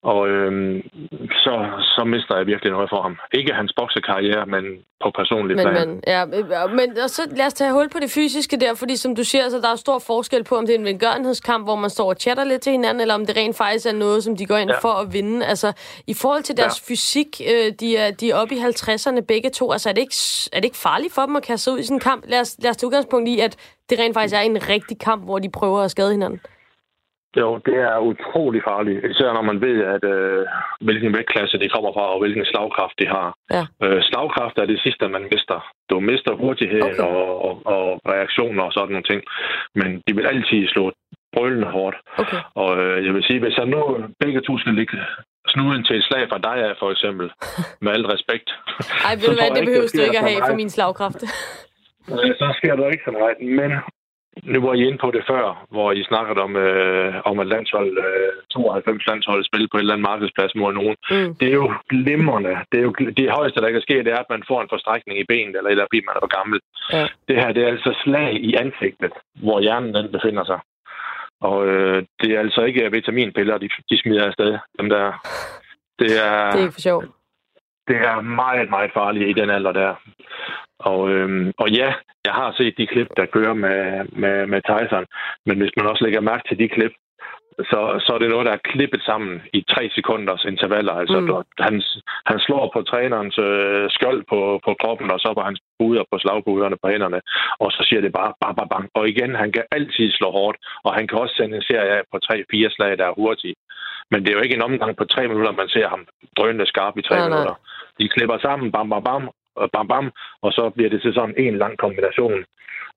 [0.04, 0.82] og øhm,
[1.44, 1.54] så,
[1.96, 3.16] så mister jeg virkelig noget for ham.
[3.32, 4.64] Ikke hans boksekarriere, men
[5.02, 5.88] på personligt men, plan.
[5.88, 6.24] Men, ja,
[6.78, 9.48] men og så lad os tage hul på det fysiske der, fordi som du siger,
[9.48, 12.16] så der er stor forskel på, om det er en velgørenhedskamp, hvor man står og
[12.20, 14.70] chatter lidt til hinanden, eller om det rent faktisk er noget, som de går ind
[14.70, 14.78] ja.
[14.78, 15.46] for at vinde.
[15.46, 15.72] Altså,
[16.06, 16.92] i forhold til deres ja.
[16.92, 19.72] fysik, øh, de, er, de er oppe i 50'erne begge to.
[19.72, 20.16] Altså, er det, ikke,
[20.52, 22.24] er det ikke farligt for dem at kaste sig ud i sådan en kamp?
[22.28, 23.56] Lad os, lad os tage udgangspunkt i, at
[23.90, 26.40] det rent faktisk er en rigtig kamp, hvor de prøver at skade hinanden.
[27.40, 29.04] Jo, det er utrolig farligt.
[29.12, 30.46] Især når man ved, at øh,
[30.86, 33.28] hvilken vægtklasse de kommer fra, og hvilken slagkraft de har.
[33.56, 33.62] Ja.
[33.84, 35.58] Øh, slagkraft er det sidste, man mister.
[35.90, 37.08] Du mister hurtigheden okay.
[37.08, 39.20] og, og, og reaktioner og sådan nogle ting.
[39.80, 40.92] Men de vil altid slå
[41.34, 41.96] brølende hårdt.
[42.22, 42.40] Okay.
[42.62, 43.80] Og øh, jeg vil sige, hvis jeg nu
[44.22, 44.98] begge to skal ligge
[45.52, 47.26] snuden til et slag fra dig for eksempel.
[47.82, 48.48] Med alt respekt.
[49.08, 51.20] Ej, ved du hvad, det behøver du ikke at have for min slagkraft.
[52.40, 53.36] så sker der ikke så meget.
[53.60, 53.70] Men
[54.42, 57.98] nu var I inde på det før, hvor I snakkede om, øh, om at landshold,
[58.06, 60.96] øh, 92 landshold spille på et eller andet markedsplads mod nogen.
[61.10, 61.34] Mm.
[61.40, 62.54] Det er jo glimrende.
[62.72, 65.18] Det, er jo, det højeste, der kan ske, det er, at man får en forstrækning
[65.18, 66.60] i benet, eller, eller fordi man er for gammel.
[66.92, 67.06] Ja.
[67.28, 69.12] Det her, det er altså slag i ansigtet,
[69.44, 70.60] hvor hjernen den befinder sig.
[71.40, 74.58] Og øh, det er altså ikke vitaminpiller, de, de smider afsted.
[74.78, 75.06] Dem der.
[75.98, 77.06] Det er, det er ikke for sjovt.
[77.88, 79.94] Det er meget, meget farligt i den alder der.
[80.90, 81.90] Og, øhm, og ja,
[82.24, 83.78] jeg har set de klip, der kører med,
[84.22, 85.06] med, med Tyson.
[85.46, 86.94] Men hvis man også lægger mærke til de klip,
[87.70, 90.92] så, så er det noget, der er klippet sammen i tre sekunders intervaller.
[90.92, 91.28] Altså, mm.
[91.66, 91.82] han,
[92.26, 96.18] han slår på trænerens øh, skjold på, på kroppen, og så på hans buder på
[96.18, 97.20] slagbuderne på hænderne,
[97.58, 98.84] og så siger det bare bang, bang, bang.
[98.94, 102.02] Og igen, han kan altid slå hårdt, og han kan også sende en serie af
[102.12, 103.56] på tre-fire slag, der er hurtige.
[104.10, 106.06] Men det er jo ikke en omgang på tre minutter, man ser ham
[106.36, 107.56] drønende skarp i tre nej, minutter.
[107.56, 107.98] Nej.
[107.98, 110.06] De klipper sammen, bam, bam, bam, og bam, bam,
[110.42, 112.44] og så bliver det til sådan en lang kombination.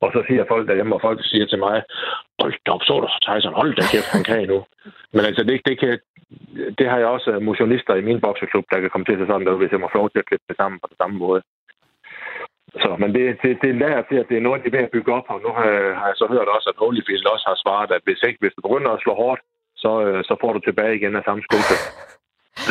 [0.01, 1.83] Og så siger folk derhjemme, og folk siger til mig,
[2.39, 4.59] hold da op, så du Tyson, hold da kæft, han kan nu.
[5.13, 5.99] Men altså, det, det, kan,
[6.77, 9.59] det har jeg også motionister i min bokseklub, der kan komme til sig sådan noget,
[9.59, 11.41] hvis jeg må få lov til at klippe det sammen på den samme måde.
[12.81, 14.95] Så, men det, det, det lader til, at det er noget, de er ved at
[14.95, 17.91] bygge op, og nu har, har jeg så hørt også, at Holyfield også har svaret,
[17.91, 19.41] at hvis, ikke, hvis du begynder at slå hårdt,
[19.83, 21.75] så, øh, så får du tilbage igen af samme skuffe.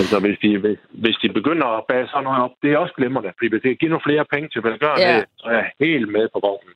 [0.01, 2.95] Altså, hvis de, hvis, hvis de begynder at bage sådan noget op, det er også
[2.99, 5.23] glimrende, fordi hvis det giver nogle flere penge til velgørende, ja.
[5.41, 6.75] så er jeg helt med på vognen.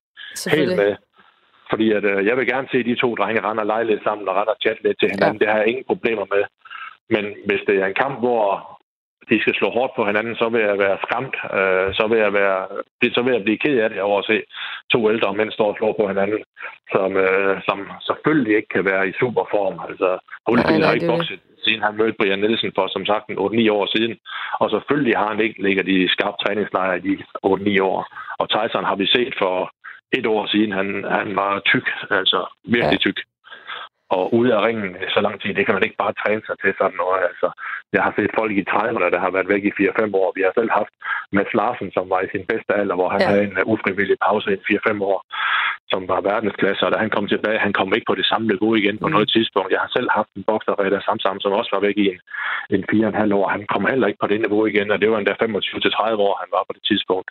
[0.58, 0.92] Helt med.
[1.70, 4.28] Fordi at, øh, jeg vil gerne se de to drenge rende og lege lidt sammen
[4.28, 5.38] og rette og chatte lidt til hinanden.
[5.38, 5.40] Ja.
[5.40, 6.42] Det har jeg ingen problemer med.
[7.14, 8.44] Men hvis det er en kamp, hvor
[9.30, 11.36] de skal slå hårdt på hinanden, så vil jeg være skræmt.
[11.58, 12.60] Øh, så, vil jeg være,
[13.16, 14.36] så vil jeg blive ked af det over at se
[14.92, 16.40] to ældre mænd stå og slå på hinanden,
[16.94, 19.76] som, øh, som selvfølgelig ikke kan være i superform.
[19.88, 20.08] Altså,
[20.46, 21.40] Holyfield har ikke bokset
[21.70, 24.12] siden han mødte Brian Nielsen for som sagt 8-9 år siden.
[24.60, 27.14] Og selvfølgelig har han ikke ligget i skarp træningslejr i de
[27.46, 28.00] 8-9 år.
[28.40, 29.56] Og Tyson har vi set for
[30.18, 33.18] et år siden, han, han var tyk, altså virkelig tyk
[34.16, 36.72] og ude af ringen så lang tid, det kan man ikke bare træne sig til
[36.80, 37.20] sådan noget.
[37.30, 37.48] Altså,
[37.96, 40.28] jeg har set folk i 30'erne, der har været væk i 4-5 år.
[40.36, 40.94] Vi har selv haft
[41.36, 43.28] Mads Larsen, som var i sin bedste alder, hvor han ja.
[43.28, 45.18] havde en ufrivillig pause i 4-5 år,
[45.92, 48.72] som var verdensklasse, og da han kom tilbage, han kom ikke på det samme niveau
[48.74, 49.12] igen på mm.
[49.14, 49.72] noget tidspunkt.
[49.74, 52.20] Jeg har selv haft en bokser, der sammen, som også var væk i en,
[52.76, 53.46] en 4,5 år.
[53.56, 56.50] Han kom heller ikke på det niveau igen, og det var endda 25-30 år, han
[56.56, 57.28] var på det tidspunkt.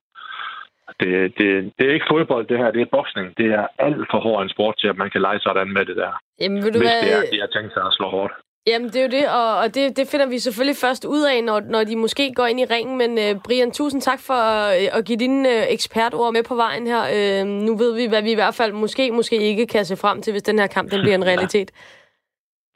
[0.99, 2.71] Det, det, det er ikke fodbold, det her.
[2.71, 3.37] Det er boksning.
[3.37, 5.95] Det er alt for hård en sport til, at man kan lege sådan med det
[5.95, 6.11] der.
[6.41, 7.01] Jamen, vil du hvis hvad...
[7.01, 8.33] det er, de har tænkt sig at slå hårdt.
[8.67, 11.43] Jamen, det er jo det, og, og det, det finder vi selvfølgelig først ud af,
[11.43, 12.97] når, når de måske går ind i ringen.
[12.97, 16.87] Men uh, Brian, tusind tak for uh, at give dine uh, ekspertord med på vejen
[16.87, 17.03] her.
[17.15, 20.21] Uh, nu ved vi, hvad vi i hvert fald måske, måske ikke kan se frem
[20.21, 21.71] til, hvis den her kamp den bliver en realitet.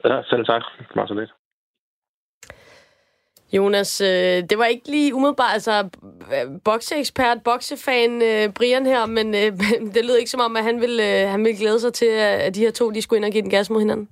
[0.04, 0.62] Ja, selv tak.
[0.78, 1.30] Det var så lidt.
[3.56, 5.88] Jonas, øh, det var ikke lige umiddelbart, altså
[6.64, 9.52] bokseekspert, boksefan øh, Brian her, men øh,
[9.94, 12.54] det lød ikke som om, at han ville, øh, han ville glæde sig til, at
[12.54, 14.08] de her to de skulle ind og give den gas mod hinanden.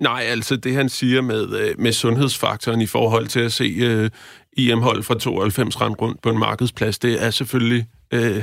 [0.00, 4.10] Nej, altså det han siger med, øh, med sundhedsfaktoren i forhold til at se øh,
[4.52, 7.86] IM-hold fra 92 rand rundt på en markedsplads, det er selvfølgelig...
[8.12, 8.42] Øh,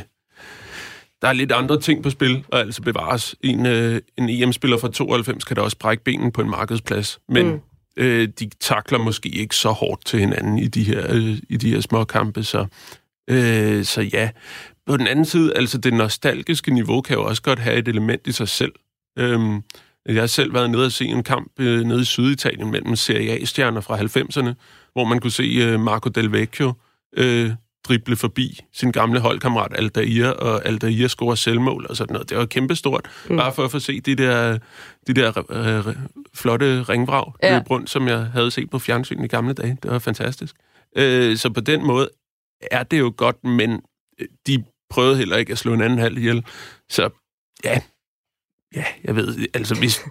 [1.21, 3.35] der er lidt andre ting på spil, og altså bevares.
[3.41, 7.47] En, øh, en EM-spiller fra 92 kan da også brække benen på en markedsplads, men
[7.47, 7.61] mm
[7.97, 11.69] øh, de takler måske ikke så hårdt til hinanden i de her, øh, i de
[11.69, 12.65] her små kampe, så,
[13.29, 14.29] øh, så ja.
[14.87, 18.27] På den anden side, altså det nostalgiske niveau kan jo også godt have et element
[18.27, 18.71] i sig selv.
[19.19, 19.39] Øh,
[20.05, 23.41] jeg har selv været nede og se en kamp øh, nede i Syditalien mellem Serie
[23.41, 24.53] A-stjerner fra 90'erne,
[24.93, 26.73] hvor man kunne se øh, Marco Del Vecchio
[27.17, 27.51] øh,
[27.87, 32.29] drible forbi sin gamle holdkammerat Aldair, og Aldair scorer selvmål og sådan noget.
[32.29, 33.37] Det var kæmpestort, mm.
[33.37, 34.57] bare for at få se de der,
[35.07, 35.95] de der øh,
[36.33, 37.57] flotte ringvrag ja.
[37.57, 39.77] løb rundt, som jeg havde set på fjernsyn i gamle dage.
[39.83, 40.55] Det var fantastisk.
[40.95, 42.09] Øh, så på den måde
[42.71, 43.81] er det jo godt, men
[44.19, 46.45] øh, de prøvede heller ikke at slå en anden halv ihjel.
[46.89, 47.09] Så
[47.63, 47.81] ja,
[48.75, 50.01] ja, jeg ved, altså hvis,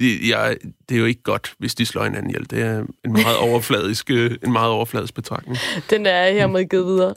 [0.00, 0.56] det, jeg,
[0.88, 2.50] det er jo ikke godt, hvis de slår hinanden ihjel.
[2.50, 5.58] Det er en meget overfladisk, øh, en meget overfladisk betragtning.
[5.90, 7.14] Den er hermed givet videre.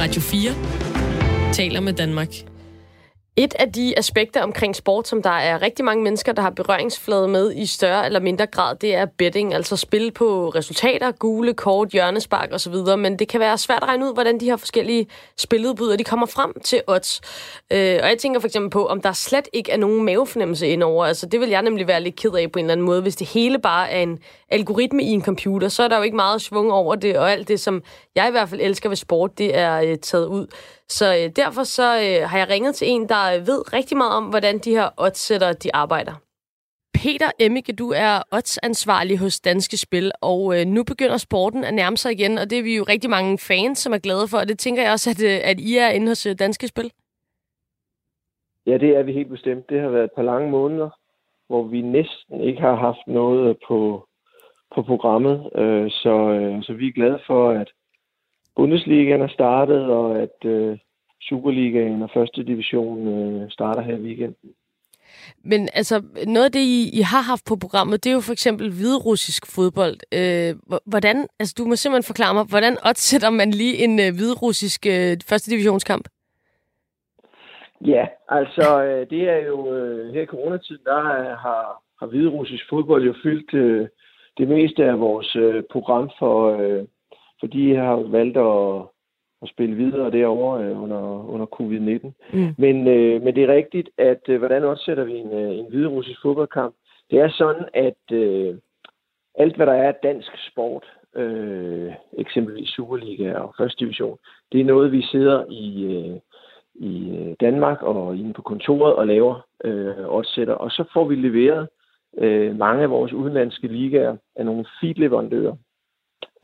[0.00, 2.28] Radio 4 taler med Danmark.
[3.36, 7.28] Et af de aspekter omkring sport, som der er rigtig mange mennesker, der har berøringsflade
[7.28, 11.88] med i større eller mindre grad, det er betting, altså spil på resultater, gule kort,
[11.88, 15.06] hjørnespark osv., men det kan være svært at regne ud, hvordan de her forskellige
[15.36, 17.20] spiludbydere, de kommer frem til odds.
[17.72, 21.04] Øh, og jeg tænker for eksempel på, om der slet ikke er nogen mavefornemmelse indover.
[21.04, 23.16] Altså det vil jeg nemlig være lidt ked af på en eller anden måde, hvis
[23.16, 24.18] det hele bare er en
[24.48, 27.48] algoritme i en computer, så er der jo ikke meget svung over det, og alt
[27.48, 27.82] det, som
[28.14, 30.46] jeg i hvert fald elsker ved sport, det er øh, taget ud.
[30.88, 34.24] Så øh, derfor så øh, har jeg ringet til en, der ved rigtig meget om,
[34.24, 36.14] hvordan de her oddsætter, de arbejder.
[36.94, 41.96] Peter Emmike, du er oddsansvarlig hos Danske Spil, og øh, nu begynder sporten at nærme
[41.96, 44.48] sig igen, og det er vi jo rigtig mange fans, som er glade for, og
[44.48, 46.90] det tænker jeg også, at, øh, at I er inde hos øh, Danske Spil.
[48.66, 49.70] Ja, det er vi helt bestemt.
[49.70, 50.90] Det har været et par lange måneder,
[51.46, 54.08] hvor vi næsten ikke har haft noget på,
[54.74, 57.68] på programmet, øh, så, øh, så vi er glade for, at
[58.56, 60.78] Bundesligaen er startet, og at øh,
[61.20, 64.50] Superligaen og første division øh, starter her i weekenden.
[65.44, 68.32] Men altså, noget af det, I, I har haft på programmet, det er jo for
[68.32, 69.96] eksempel hviderussisk fodbold.
[70.20, 74.86] Øh, hvordan, altså du må simpelthen forklare mig, hvordan odsætter man lige en øh, hviderussisk
[74.86, 76.08] øh, første divisionskamp?
[77.80, 81.00] Ja, altså øh, det er jo øh, her i coronatiden, der
[81.44, 83.88] har, har hviderussisk fodbold jo fyldt øh,
[84.38, 86.84] det meste af vores øh, program for, øh,
[87.44, 88.94] for de har valgt at
[89.44, 92.12] at spille videre derovre øh, under, under covid-19.
[92.32, 92.54] Mm.
[92.58, 96.22] Men, øh, men det er rigtigt, at øh, hvordan opsætter vi en, øh, en hviderussisk
[96.22, 96.74] fodboldkamp?
[97.10, 98.54] Det er sådan, at øh,
[99.34, 100.84] alt hvad der er dansk sport,
[101.16, 104.18] øh, eksempelvis Superliga og Første Division,
[104.52, 106.16] det er noget, vi sidder i, øh,
[106.74, 110.54] i øh, Danmark og inde på kontoret og laver øh, opsætter.
[110.54, 111.68] Og så får vi leveret
[112.18, 115.56] øh, mange af vores udenlandske ligaer af nogle feedleverandører,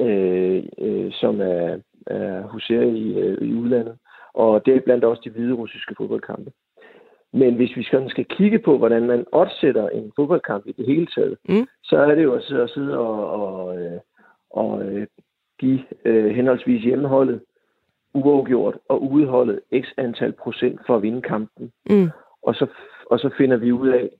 [0.00, 3.98] øh, øh, som er er huserer i, øh, i udlandet.
[4.34, 6.52] Og det er blandt også de hvide russiske fodboldkampe.
[7.32, 11.06] Men hvis vi skal, skal kigge på, hvordan man opsætter en fodboldkamp i det hele
[11.06, 11.66] taget, mm.
[11.82, 14.00] så er det jo at sidde, at sidde og, og, øh,
[14.50, 15.06] og øh,
[15.58, 17.40] give øh, henholdsvis hjemmeholdet
[18.14, 21.72] uafgjort og udeholdet x antal procent for at vinde kampen.
[21.90, 22.10] Mm.
[22.42, 22.66] Og, så,
[23.10, 24.10] og så finder vi ud af,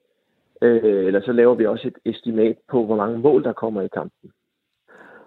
[0.63, 3.89] øh, eller så laver vi også et estimat på, hvor mange mål der kommer i
[3.89, 4.31] kampen.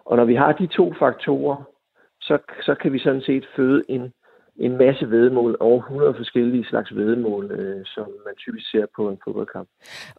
[0.05, 1.63] Og når vi har de to faktorer,
[2.21, 4.13] så, så kan vi sådan set føde en,
[4.55, 9.17] en masse vedmål, over 100 forskellige slags vedmål, øh, som man typisk ser på en
[9.23, 9.69] fodboldkamp.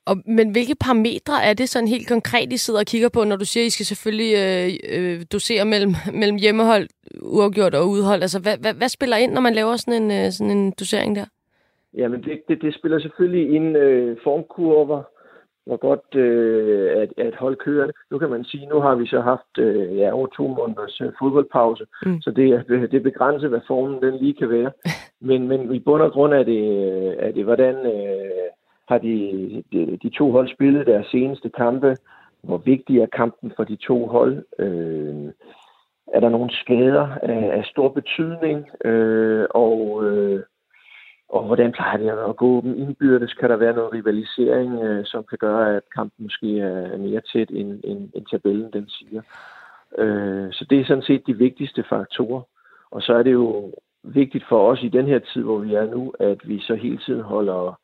[0.07, 3.37] Og, men hvilke parametre er det sådan helt konkret, I sidder og kigger på, når
[3.37, 6.89] du siger, at I skal selvfølgelig øh, øh, dosere mellem, mellem hjemmehold,
[7.23, 8.23] uafgjort og udhold?
[8.23, 11.17] Altså, hvad, hvad, hvad spiller ind, når man laver sådan en, øh, sådan en dosering
[11.17, 11.27] der?
[11.97, 15.03] Jamen, det, det, det spiller selvfølgelig ind øh, formkurver,
[15.67, 17.95] hvor godt øh, at, at holde kørende.
[18.11, 21.13] Nu kan man sige, nu har vi så haft øh, ja, over to måneders øh,
[21.19, 22.21] fodboldpause, mm.
[22.21, 24.73] så det, det begrænser, hvad formen den lige kan være.
[25.29, 26.63] Men, men i bund og grund er det,
[27.27, 28.49] er det hvordan øh,
[28.89, 31.97] har de, de, de to hold spillet deres seneste kampe?
[32.43, 34.45] Hvor vigtig er kampen for de to hold?
[34.59, 35.33] Øh,
[36.15, 38.67] er der nogle skader af, af stor betydning?
[38.85, 40.43] Øh, og øh,
[41.29, 43.33] og hvordan plejer det at gå dem indbyrdes?
[43.33, 47.51] Kan der være noget rivalisering, øh, som kan gøre, at kampen måske er mere tæt,
[47.51, 49.23] end, end, end tabellen den siger?
[49.99, 52.43] Øh, så det er sådan set de vigtigste faktorer.
[52.91, 53.73] Og så er det jo
[54.03, 56.99] vigtigt for os i den her tid, hvor vi er nu, at vi så hele
[56.99, 57.81] tiden holder,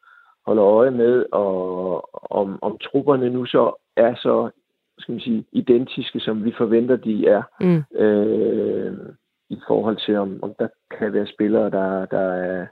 [0.47, 4.51] holder øje med, og, om, om trupperne nu så er så
[4.99, 7.99] skal man sige, identiske, som vi forventer, de er, mm.
[8.05, 8.97] øh,
[9.51, 10.69] i forhold til, om, om der
[10.99, 12.67] kan være spillere, der, der er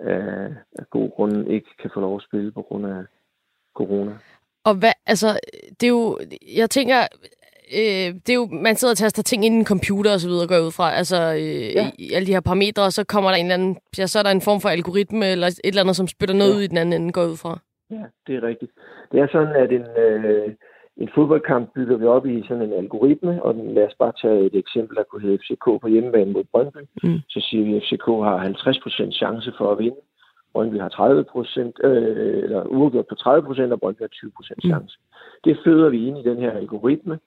[0.00, 3.02] af, af god grund ikke kan få lov at spille på grund af
[3.74, 4.12] corona.
[4.64, 5.28] Og hvad, altså,
[5.80, 6.18] det er jo,
[6.56, 6.98] jeg tænker,
[7.78, 10.28] øh, det er jo, man sidder og taster ting ind i en computer og så
[10.28, 11.90] videre, går ud fra, altså øh, ja.
[11.98, 14.22] i, alle de her parametre, og så kommer der en eller anden, ja, så er
[14.22, 16.56] der en form for algoritme, eller et eller andet, som spytter noget ja.
[16.56, 17.58] ud i den anden ende, går ud fra.
[17.90, 18.72] Ja, det er rigtigt.
[19.12, 20.54] Det er sådan, at en, øh,
[20.98, 24.54] en fodboldkamp bygger vi op i sådan en algoritme, og lad os bare tage et
[24.54, 26.78] eksempel, der kunne hedde FCK på hjemmebane mod Brøndby.
[27.02, 27.20] Mm.
[27.28, 28.36] Så siger vi, at FCK har
[29.08, 30.00] 50% chance for at vinde.
[30.52, 34.70] Brøndby har 30% øh, eller uafgjort på 30 procent, og Brøndby har 20 procent mm.
[34.70, 34.98] chance.
[34.98, 35.04] Mm.
[35.44, 37.18] Det føder vi ind i den her algoritme,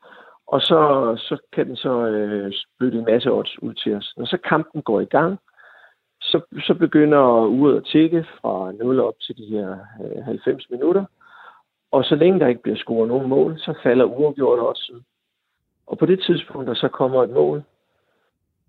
[0.48, 0.82] og så,
[1.18, 4.14] så kan den så øh, spytte en masse odds ud til os.
[4.18, 5.40] Når så kampen går i gang,
[6.22, 11.06] så, så begynder uret at tikke fra 0 op til de her øh, 90 minutter,
[11.92, 14.94] og så længe der ikke bliver scoret nogen mål, så falder uafgjort også.
[15.88, 17.64] Og på det tidspunkt, der så kommer et mål,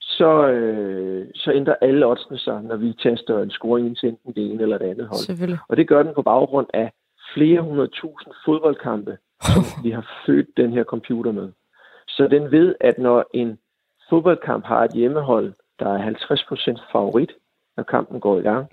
[0.01, 4.51] så, øh, så ændrer alle oddsene sig, når vi tester en scoring til enten det
[4.51, 5.21] ene eller det andet hold.
[5.69, 6.93] Og det gør den på baggrund af
[7.35, 11.53] flere hundrede tusind fodboldkampe, som vi har født den her computer med.
[12.09, 13.59] Så den ved, at når en
[14.11, 17.33] fodboldkamp har et hjemmehold, der er 50% favorit,
[17.77, 18.67] når kampen går i gang,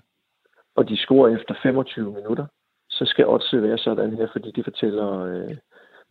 [0.76, 2.46] og de scorer efter 25 minutter,
[3.00, 5.56] så skal oddset være sådan her, fordi det fortæller øh,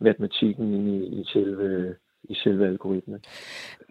[0.00, 3.20] matematikken i, i selve i selve algoritmen.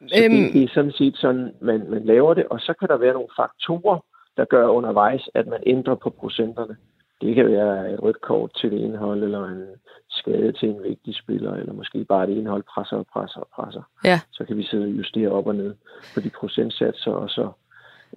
[0.07, 2.87] Så øhm, det, det er sådan set sådan, man, man laver det, og så kan
[2.87, 3.99] der være nogle faktorer,
[4.37, 6.77] der gør undervejs, at man ændrer på procenterne.
[7.21, 9.65] Det kan være et rødt kort til det indhold, eller en
[10.09, 13.83] skade til en vigtig spiller, eller måske bare det indhold presser og presser og presser.
[14.05, 14.19] Ja.
[14.31, 15.75] Så kan vi sidde og justere op og ned
[16.13, 17.51] på de procentsatser, og så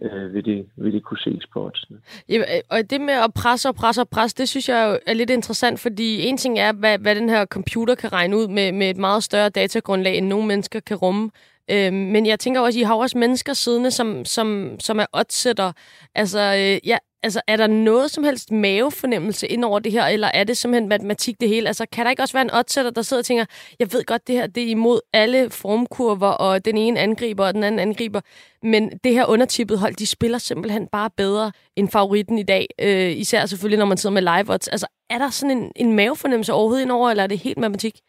[0.00, 1.98] øh, vil, det, vil det kunne ses på oddsene.
[2.28, 4.98] Ja, øh, og det med at presse og presse og presse, det synes jeg jo
[5.06, 8.48] er lidt interessant, fordi en ting er, hvad, hvad den her computer kan regne ud
[8.48, 11.30] med, med et meget større datagrundlag, end nogle mennesker kan rumme.
[11.70, 15.72] Øh, men jeg tænker også, I har også mennesker siddende, som, som, som er oddsætter.
[16.14, 20.30] Altså, øh, ja, altså, er der noget som helst mavefornemmelse ind over det her, eller
[20.34, 21.68] er det simpelthen matematik det hele?
[21.68, 23.44] Altså, kan der ikke også være en oddsætter, der sidder og tænker,
[23.78, 27.54] jeg ved godt, det her det er imod alle formkurver, og den ene angriber, og
[27.54, 28.20] den anden angriber,
[28.62, 33.16] men det her undertippet hold, de spiller simpelthen bare bedre end favoritten i dag, øh,
[33.16, 34.68] især selvfølgelig, når man sidder med live odds.
[34.68, 38.00] Altså, er der sådan en, en mavefornemmelse overhovedet ind over, eller er det helt matematik?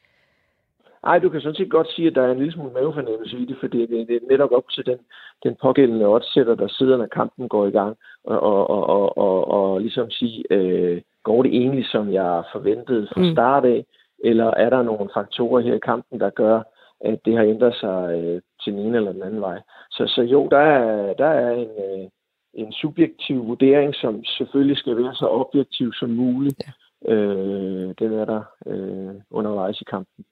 [1.03, 3.45] Ej, du kan sådan set godt sige, at der er en lille smule mavefornemmelse i
[3.45, 4.99] det, fordi det, det er netop op til den,
[5.43, 9.47] den pågældende oddsætter, der sidder, når kampen går i gang, og, og, og, og, og,
[9.47, 13.31] og ligesom sige, øh, går det egentlig, som jeg forventede fra mm.
[13.31, 13.85] start af,
[14.23, 16.61] eller er der nogle faktorer her i kampen, der gør,
[17.01, 19.61] at det har ændret sig øh, til den ene eller den anden vej.
[19.91, 22.07] Så, så jo, der er, der er en, øh,
[22.53, 26.61] en subjektiv vurdering, som selvfølgelig skal være så objektiv som muligt.
[26.67, 27.13] Ja.
[27.13, 30.25] Øh, den er der øh, undervejs i kampen.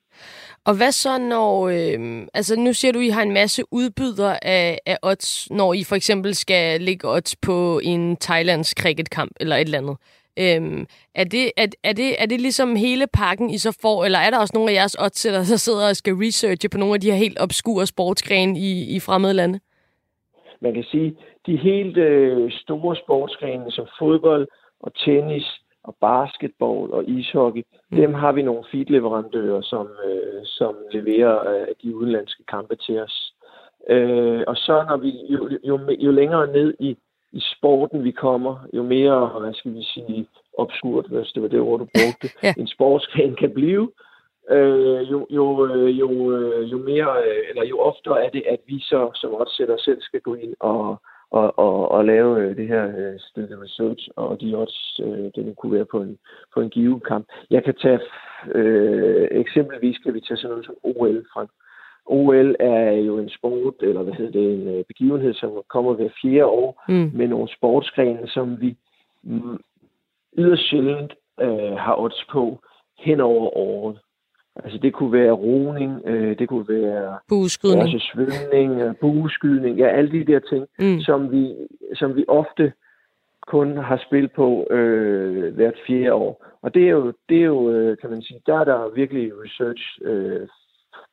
[0.66, 1.68] Og hvad så, når...
[1.68, 5.74] Øh, altså, nu siger du, at I har en masse udbydere af, af odds, når
[5.74, 9.98] I for eksempel skal lægge odds på en Thailands cricketkamp eller et eller andet.
[10.40, 14.20] Øhm, er, det, er, er, det, er det ligesom hele pakken, I så får, eller
[14.20, 17.02] er der også nogle af jeres oddsætter, der sidder og skal researche på nogle af
[17.02, 19.60] de her helt obskure sportsgrene i, i fremmede lande?
[20.62, 21.16] Man kan sige,
[21.46, 24.48] de helt øh, store sportsgrene som fodbold
[24.80, 27.98] og tennis og basketball og ishockey, mm.
[27.98, 33.34] dem har vi nogle feedleverandører, som, øh, som leverer øh, de udenlandske kampe til os.
[33.90, 36.98] Øh, og så når vi jo, jo, jo længere ned i,
[37.32, 40.28] i sporten vi kommer, jo mere, hvad skal vi sige,
[40.58, 42.54] obskurt, hvis det var det ord, du brugte, ja.
[42.58, 43.92] en sportsgren kan blive,
[44.50, 48.60] øh, jo, jo, øh, jo, øh, jo mere, øh, eller jo oftere er det, at
[48.68, 51.02] vi så som sætter selv skal gå ind og,
[51.32, 55.56] og, og, og lave øh, det her øh, stykke research, og de også øh, det
[55.58, 56.18] kunne være på en,
[56.54, 57.26] på en givet kamp.
[57.50, 58.00] Jeg kan tage,
[58.56, 61.48] øh, eksempelvis kan vi tage sådan noget som OL fra.
[62.06, 66.10] OL er jo en sport, eller hvad hedder det, en øh, begivenhed, som kommer hver
[66.22, 67.12] fjerde år mm.
[67.14, 68.78] med nogle sportsgrene, som vi
[69.24, 69.60] mm,
[70.38, 72.60] yderst sjældent øh, har odds på
[73.00, 74.00] hen over året.
[74.64, 79.88] Altså det kunne være roning, øh, det kunne være bueskydning, også svømning, øh, bueskydning, ja,
[79.88, 81.00] alle de der ting, mm.
[81.02, 81.56] som, vi,
[81.96, 82.74] som vi ofte
[83.48, 86.46] kun har spillet på øh, hvert fjerde år.
[86.62, 89.32] Og det er jo, det er jo øh, kan man sige, der er der virkelig
[89.44, 90.48] research øh,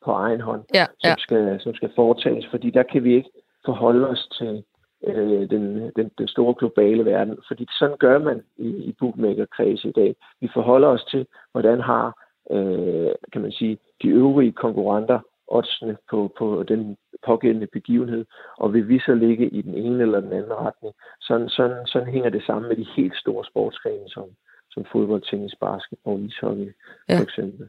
[0.05, 1.15] på egen hånd, ja, som, ja.
[1.19, 3.31] Skal, som skal foretages, fordi der kan vi ikke
[3.65, 4.65] forholde os til
[5.07, 9.47] øh, den, den, den store globale verden, fordi sådan gør man i, i bookmaker
[9.85, 10.17] i dag.
[10.41, 16.33] Vi forholder os til, hvordan har øh, kan man sige, de øvrige konkurrenter oddsene på,
[16.39, 16.97] på den
[17.27, 18.25] pågældende begivenhed,
[18.57, 20.95] og vil vi så ligge i den ene eller den anden retning.
[21.21, 24.25] Sådan, sådan, sådan hænger det sammen med de helt store sportsgrene, som,
[24.71, 26.75] som fodbold, tennis, basketball, ishockey
[27.09, 27.19] ja.
[27.19, 27.69] for eksempel.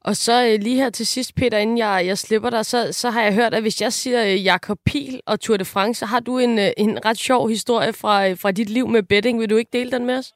[0.00, 3.10] Og så øh, lige her til sidst, Peter, inden jeg, jeg slipper dig, så, så
[3.10, 6.06] har jeg hørt, at hvis jeg siger øh, Jakob Pil og Tour de France, så
[6.06, 9.40] har du en, øh, en ret sjov historie fra, fra dit liv med betting.
[9.40, 10.34] Vil du ikke dele den med os?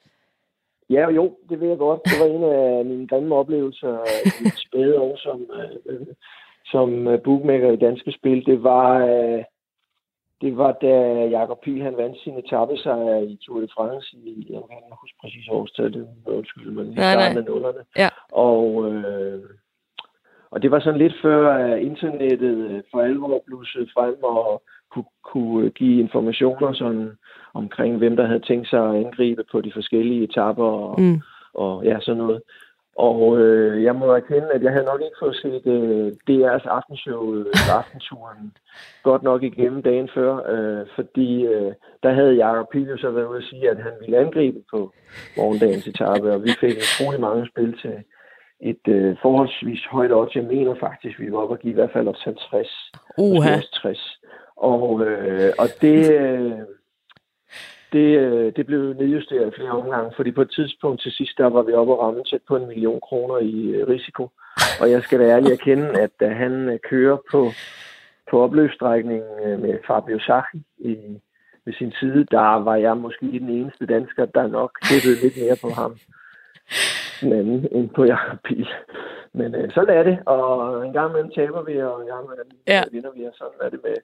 [0.91, 2.01] Ja, jo, det vil jeg godt.
[2.05, 3.99] Det var en af mine grimme oplevelser
[4.47, 5.51] i spæde år som,
[5.87, 6.07] øh,
[6.65, 8.47] som øh, bookmaker i danske spil.
[8.47, 9.45] Det var, øh,
[10.41, 10.95] det var da
[11.27, 15.19] Jakob Pil han vandt sin etappesejr i Tour de France i, jeg kan ikke huske
[15.21, 17.85] præcis årstallet, undskyld, men i starten af nullerne.
[17.97, 18.09] Ja.
[18.33, 19.43] Og, øh,
[20.51, 24.63] og det var sådan lidt før at internettet for alvor blussede frem, og
[24.93, 27.11] kunne, kunne give informationer sådan
[27.55, 31.21] omkring, hvem der havde tænkt sig at angribe på de forskellige etapper og, mm.
[31.55, 32.41] og ja, sådan noget.
[32.99, 37.35] Og øh, jeg må erkende, at jeg havde nok ikke fået set øh, DR's aftenshow,
[37.35, 37.47] øh,
[37.81, 38.53] aftenturen,
[39.03, 41.73] godt nok igennem dagen før, øh, fordi øh,
[42.03, 44.93] der havde Jacob Pilius så været ude at sige, at han ville angribe på
[45.37, 47.95] morgendagens etape, og vi fik utrolig mange spil til
[48.61, 50.35] et øh, forholdsvis højt odds.
[50.35, 52.91] Jeg mener faktisk, vi var oppe og give i hvert fald 50.
[53.19, 53.57] Uha.
[53.73, 54.21] 60.
[54.59, 56.53] Og, øh, og det, øh,
[57.93, 61.63] det, øh, det blev nedjusteret flere omgange, fordi på et tidspunkt til sidst, der var
[61.63, 64.31] vi oppe og ramme tæt på en million kroner i øh, risiko.
[64.81, 67.51] Og jeg skal da ærligt erkende, at da han øh, kører på,
[68.31, 70.97] på opløbsstrækningen med Fabio Sacchi i,
[71.65, 75.57] ved sin side, der var jeg måske den eneste dansker, der nok hættede lidt mere
[75.63, 75.97] på ham
[77.21, 78.69] den anden end på Jacob Pil.
[79.33, 82.51] Men øh, sådan er det, og en gang imellem taber vi, og en gang imellem
[82.67, 82.83] ja.
[82.93, 83.95] vinder vi, og sådan er det med,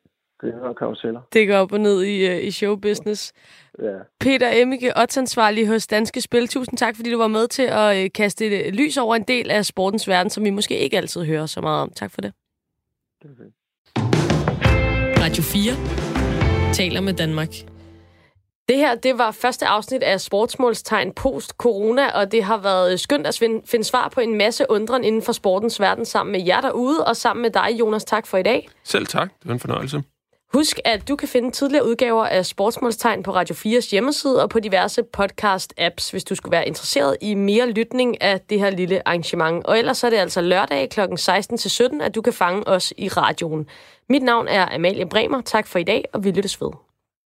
[0.53, 1.21] og karuseller.
[1.33, 3.33] Det går op og ned i, uh, i showbusiness.
[3.79, 3.93] Ja.
[4.21, 5.35] Peter Emmike, odds
[5.69, 6.49] hos Danske Spil.
[6.49, 9.51] Tusind tak, fordi du var med til at uh, kaste et lys over en del
[9.51, 11.91] af sportens verden, som vi måske ikke altid hører så meget om.
[11.97, 12.33] Tak for det.
[13.23, 13.31] det
[15.25, 17.49] Radio 4 taler med Danmark.
[18.69, 23.39] Det her, det var første afsnit af Sportsmålstegn post-corona, og det har været skønt at
[23.67, 27.17] finde svar på en masse undren inden for sportens verden sammen med jer derude, og
[27.17, 28.05] sammen med dig, Jonas.
[28.05, 28.69] Tak for i dag.
[28.85, 29.29] Selv tak.
[29.39, 30.03] Det var en fornøjelse.
[30.55, 34.61] Husk, at du kan finde tidligere udgaver af Sportsmålstegn på Radio 4's hjemmeside og på
[34.61, 39.67] diverse podcast-apps, hvis du skulle være interesseret i mere lytning af det her lille arrangement.
[39.67, 41.01] Og ellers er det altså lørdag kl.
[41.01, 43.67] 16-17, at du kan fange os i radioen.
[44.09, 45.41] Mit navn er Amalie Bremer.
[45.41, 46.71] Tak for i dag, og vi lyttes ved.